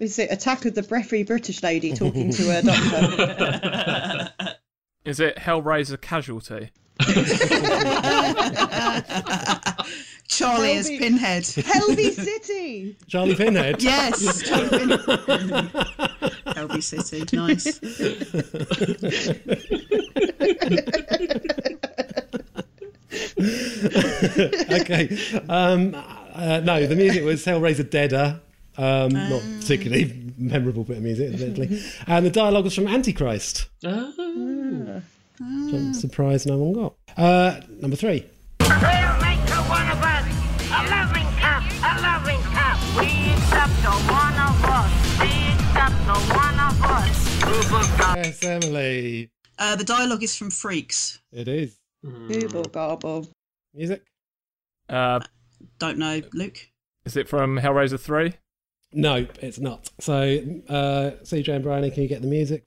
[0.00, 2.62] Is it Attack of the Breathy British Lady talking to her
[4.38, 4.56] doctor?
[5.04, 6.70] Is it Hellraiser Casualty?
[10.26, 11.42] Charlie as Helby- Pinhead.
[11.44, 12.96] Helby City!
[13.06, 13.80] Charlie Pinhead.
[13.80, 15.70] Yes, Charlie Pinhead.
[16.68, 17.66] Helby City, nice.
[24.80, 25.16] okay.
[25.48, 25.94] Um,
[26.34, 28.40] uh, no, the music was Hellraiser Deader.
[28.76, 31.80] Um, not particularly memorable bit of music, admittedly.
[32.08, 33.68] And the dialogue was from Antichrist.
[33.84, 35.00] Oh.
[35.38, 36.94] which I'm surprised no one got.
[37.16, 38.26] Uh, number three.
[38.60, 40.24] We'll make her one of us.
[40.70, 42.78] A loving cup, a loving cup.
[42.98, 44.23] We accept the one
[47.78, 49.30] Yes, Emily.
[49.58, 51.20] Uh, the dialogue is from Freaks.
[51.32, 51.76] It is.
[52.04, 53.28] Google garble.
[53.74, 54.02] Music?
[54.88, 55.20] Uh,
[55.78, 56.68] Don't know, Luke.
[57.04, 58.34] is it from Hellraiser 3?
[58.92, 59.90] No, it's not.
[60.00, 60.14] So,
[60.68, 62.62] uh, CJ and Bryony, can you get the music?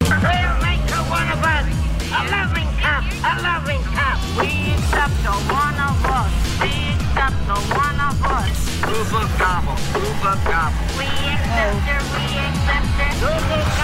[0.00, 1.66] We'll make her one of us.
[2.10, 4.18] A loving cup, a loving cup.
[4.40, 6.32] We accept the one of us.
[6.58, 8.58] We accept the one of us.
[8.82, 10.84] Uber gobble, uber gobble.
[10.98, 13.12] We accept her, we accept her.
[13.22, 13.83] Uber gobble,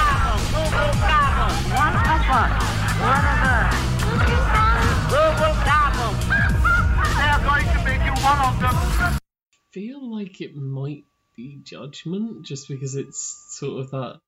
[9.73, 11.05] feel like it might
[11.36, 14.20] be Judgment, just because it's sort of that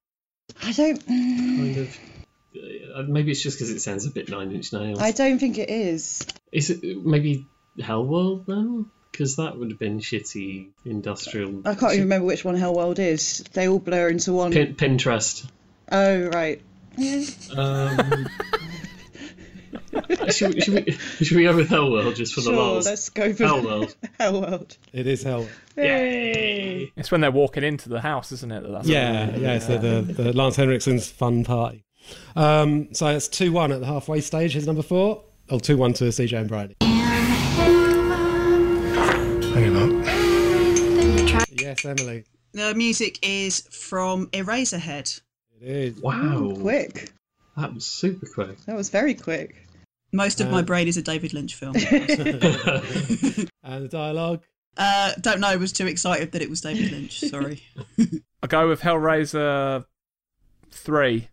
[0.63, 1.07] I don't.
[1.07, 1.99] kind of.
[2.55, 4.99] Uh, maybe it's just because it sounds a bit Nine Inch Nails.
[5.01, 6.27] I don't think it is.
[6.53, 7.47] Is it maybe
[7.79, 8.87] Hellworld then?
[9.11, 11.63] Because that would have been shitty industrial.
[11.67, 13.45] I can't even remember which one Hellworld is.
[13.53, 14.53] They all blur into one.
[14.53, 15.47] Pin- Pinterest.
[15.91, 16.61] Oh, right.
[17.57, 18.29] Um,
[20.31, 22.87] should, we, should, we, should we go with Hellworld just for the Sure, lols?
[22.87, 23.95] let's go for Hellworld.
[24.21, 24.77] Hellworld.
[24.93, 25.49] It is Hell.
[25.77, 26.93] Yay!
[26.97, 28.63] It's when they're walking into the house, isn't it?
[28.63, 29.59] that That's Yeah, yeah.
[29.59, 31.85] So the, the Lance Henriksen's fun party.
[32.37, 34.53] Um, so it's 2 1 at the halfway stage.
[34.53, 35.25] Here's number four.
[35.49, 36.77] Oh, 2 1 to CJ and Bryony.
[39.55, 40.03] Hang on.
[41.51, 42.25] Yes, Emily.
[42.53, 45.22] The music is from Eraserhead.
[45.63, 46.01] It is.
[46.03, 46.55] Wow.
[46.61, 47.13] Quick.
[47.57, 48.59] That was super quick.
[48.67, 49.55] That was very quick.
[50.13, 51.75] Most of Uh, my brain is a David Lynch film.
[53.65, 54.43] And the dialogue.
[54.77, 55.57] uh, don't know.
[55.57, 57.21] Was too excited that it was David Lynch.
[57.21, 57.63] Sorry.
[58.43, 59.85] I go with Hellraiser
[60.73, 61.29] 3.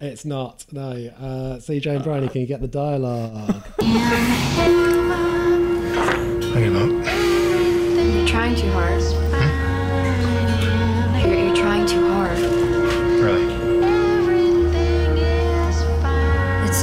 [0.00, 0.64] It's not.
[0.70, 0.90] No.
[0.90, 3.64] Uh, CJ and Bryony, can you get the dialogue?
[6.54, 7.04] Hang on.
[8.16, 9.02] You're trying too hard.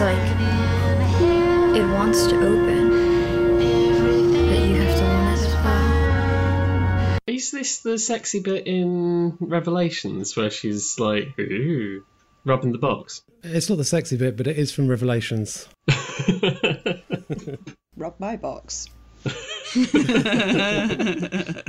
[0.01, 2.89] Like it wants to open,
[3.59, 7.17] but you have to want it as well.
[7.27, 12.03] Is this the sexy bit in Revelations where she's like, ooh,
[12.45, 13.21] rubbing the box?
[13.43, 15.67] it's not the sexy bit, but it is from Revelations.
[17.95, 18.87] Rub my box.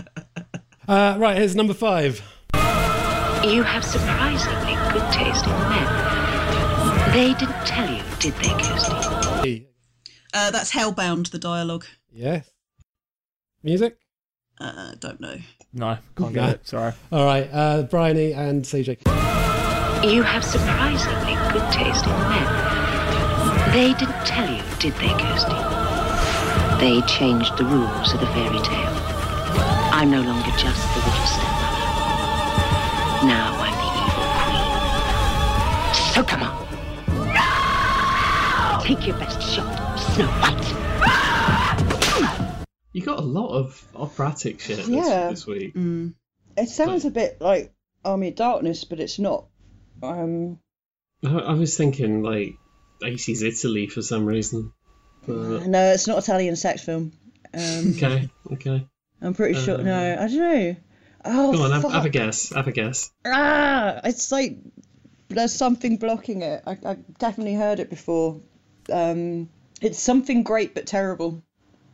[0.88, 2.20] Uh, right, here's number five.
[3.44, 5.86] You have surprisingly good taste in men.
[7.12, 9.66] They didn't tell you, did they, Kirsty?
[10.34, 11.30] Uh, that's Hellbound.
[11.30, 11.84] The dialogue.
[12.12, 12.48] Yes.
[13.62, 13.98] Music?
[14.60, 15.36] Uh, don't know.
[15.72, 16.40] No, can't No.
[16.46, 16.66] get it.
[16.68, 16.92] Sorry.
[17.10, 18.98] All right, uh, Bryony and CJ.
[20.04, 22.48] You have surprisingly good taste in men.
[23.72, 25.56] They didn't tell you, did they, Kirsty?
[26.80, 28.92] They changed the rules of the fairy tale.
[29.92, 31.78] I'm no longer just the little stepmother.
[33.26, 36.04] Now I'm the evil queen.
[36.14, 36.61] So come on.
[38.82, 40.68] Take your best shot, Snow White.
[42.92, 45.30] You got a lot of operatic shit this, Yeah.
[45.30, 45.74] this week.
[45.74, 46.14] Mm.
[46.56, 47.72] It sounds a bit like
[48.04, 49.46] Army of Darkness, but it's not.
[50.02, 50.58] Um,
[51.24, 52.54] I, I was thinking like
[53.02, 54.72] 80s Italy for some reason.
[55.26, 57.12] But, no, it's not Italian sex film.
[57.54, 58.86] Um, okay, okay.
[59.22, 59.78] I'm pretty sure.
[59.78, 60.76] Uh, No, I don't know.
[61.24, 61.92] Oh, Go on, have, fuck.
[61.92, 62.50] have a guess.
[62.52, 63.10] Have a guess.
[63.24, 64.58] Ah, it's like
[65.28, 66.62] there's something blocking it.
[66.66, 68.40] I, I've definitely heard it before.
[68.90, 69.48] Um,
[69.80, 71.42] it's something great but terrible.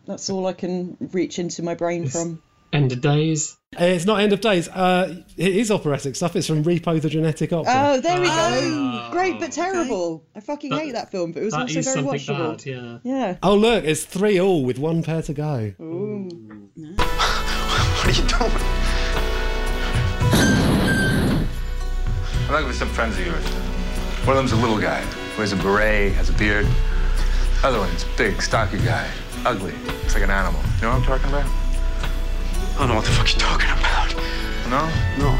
[0.07, 2.43] That's all I can reach into my brain from.
[2.71, 3.57] End of Days.
[3.81, 4.69] Uh, It's not End of Days.
[4.69, 6.37] Uh, it is operatic stuff.
[6.37, 7.73] It's from Repo the Genetic Opera.
[7.75, 8.33] Oh, there we go.
[8.35, 10.25] Oh, Great but terrible.
[10.37, 12.51] I fucking That- hate that film, but it was that also is very something watchable.
[12.59, 12.99] bad, yeah.
[13.05, 13.37] Yeah.
[13.43, 15.73] Oh, look, it's three all with one pair to go.
[15.81, 16.29] Ooh.
[17.99, 18.53] What are you doing?
[22.49, 23.45] I'm looking for some friends of yours.
[24.25, 25.03] One of them's a little guy,
[25.39, 26.67] wears a beret, has a beard.
[27.63, 29.09] Other one's big, stocky guy,
[29.47, 30.61] ugly, looks like an animal.
[30.77, 31.47] You know what I'm talking about?
[31.47, 34.15] I don't know what the fuck you're talking about.
[34.69, 34.91] No?
[35.19, 35.39] No.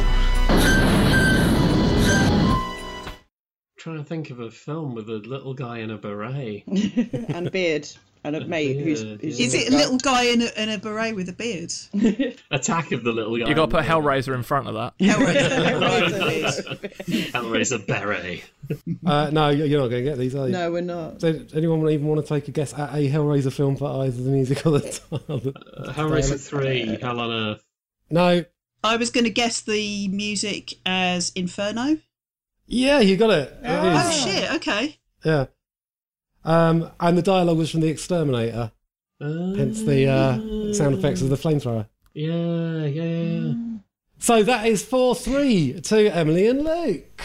[3.77, 6.65] trying to think of a film with a little guy in a beret.
[7.29, 7.89] and beard.
[8.25, 9.47] And a mate who's, beard, who's yeah.
[9.47, 11.73] Is it a little guy in a, in a beret with a beard?
[12.51, 13.49] Attack of the little guy.
[13.49, 14.95] You got to put Hellraiser in front of that.
[16.59, 18.43] Hellraiser beret.
[19.07, 20.53] Uh, no, you- you're not going to get these, are you?
[20.53, 21.19] No, we're not.
[21.19, 24.31] Does anyone even want to take a guess at a Hellraiser film for either the
[24.31, 25.53] music or the title?
[25.77, 27.65] Uh, Hellraiser 3, Hell on Earth.
[28.11, 28.45] No.
[28.85, 31.99] I was going to guess the music as Inferno.
[32.67, 33.49] Yeah, you got it.
[33.63, 34.23] It Oh, is.
[34.23, 34.99] shit, okay.
[35.25, 35.47] Yeah.
[36.49, 38.73] Um, and the dialogue was from The Exterminator.
[39.21, 41.87] Hence the uh, sound effects of the flamethrower.
[42.15, 43.55] Yeah, yeah, yeah.
[44.19, 47.23] So that is 4 3 to Emily and Luke.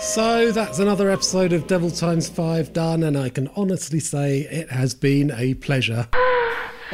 [0.00, 4.70] So that's another episode of Devil Times 5 done, and I can honestly say it
[4.70, 6.08] has been a pleasure.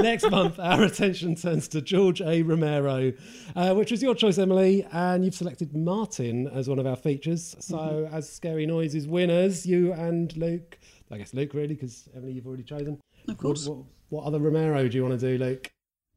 [0.00, 2.42] Next month, our attention turns to George A.
[2.42, 3.12] Romero,
[3.54, 7.54] uh, which was your choice, Emily, and you've selected Martin as one of our features.
[7.60, 10.78] So, as Scary Noises winners, you and Luke,
[11.10, 12.98] I guess Luke really, because Emily, you've already chosen.
[13.28, 13.66] Of course.
[13.66, 15.70] What, what, what other Romero do you want to do, Luke?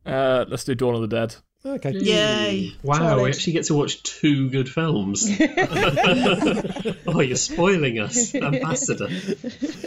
[0.06, 1.36] Uh, let's do Dawn of the Dead.
[1.66, 1.92] Okay.
[1.92, 2.74] Yay.
[2.84, 5.30] Wow, we actually get to watch two good films.
[7.08, 9.08] oh, you're spoiling us, Ambassador.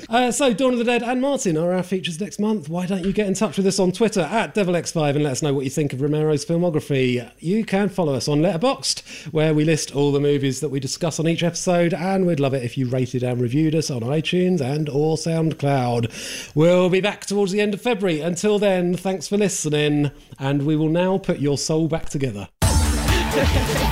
[0.09, 2.71] Uh, so, Dawn of the Dead and Martin are our features next month.
[2.71, 5.43] Why don't you get in touch with us on Twitter at DevilX5 and let us
[5.43, 7.31] know what you think of Romero's filmography?
[7.41, 11.21] You can follow us on Letterboxd, where we list all the movies that we discuss
[11.21, 14.63] on each episode, and we'd love it if you rated and reviewed us on iTunes
[14.63, 16.55] and or SoundCloud.
[16.55, 18.23] We'll be back towards the end of February.
[18.23, 22.49] Until then, thanks for listening, and we will now put your soul back together.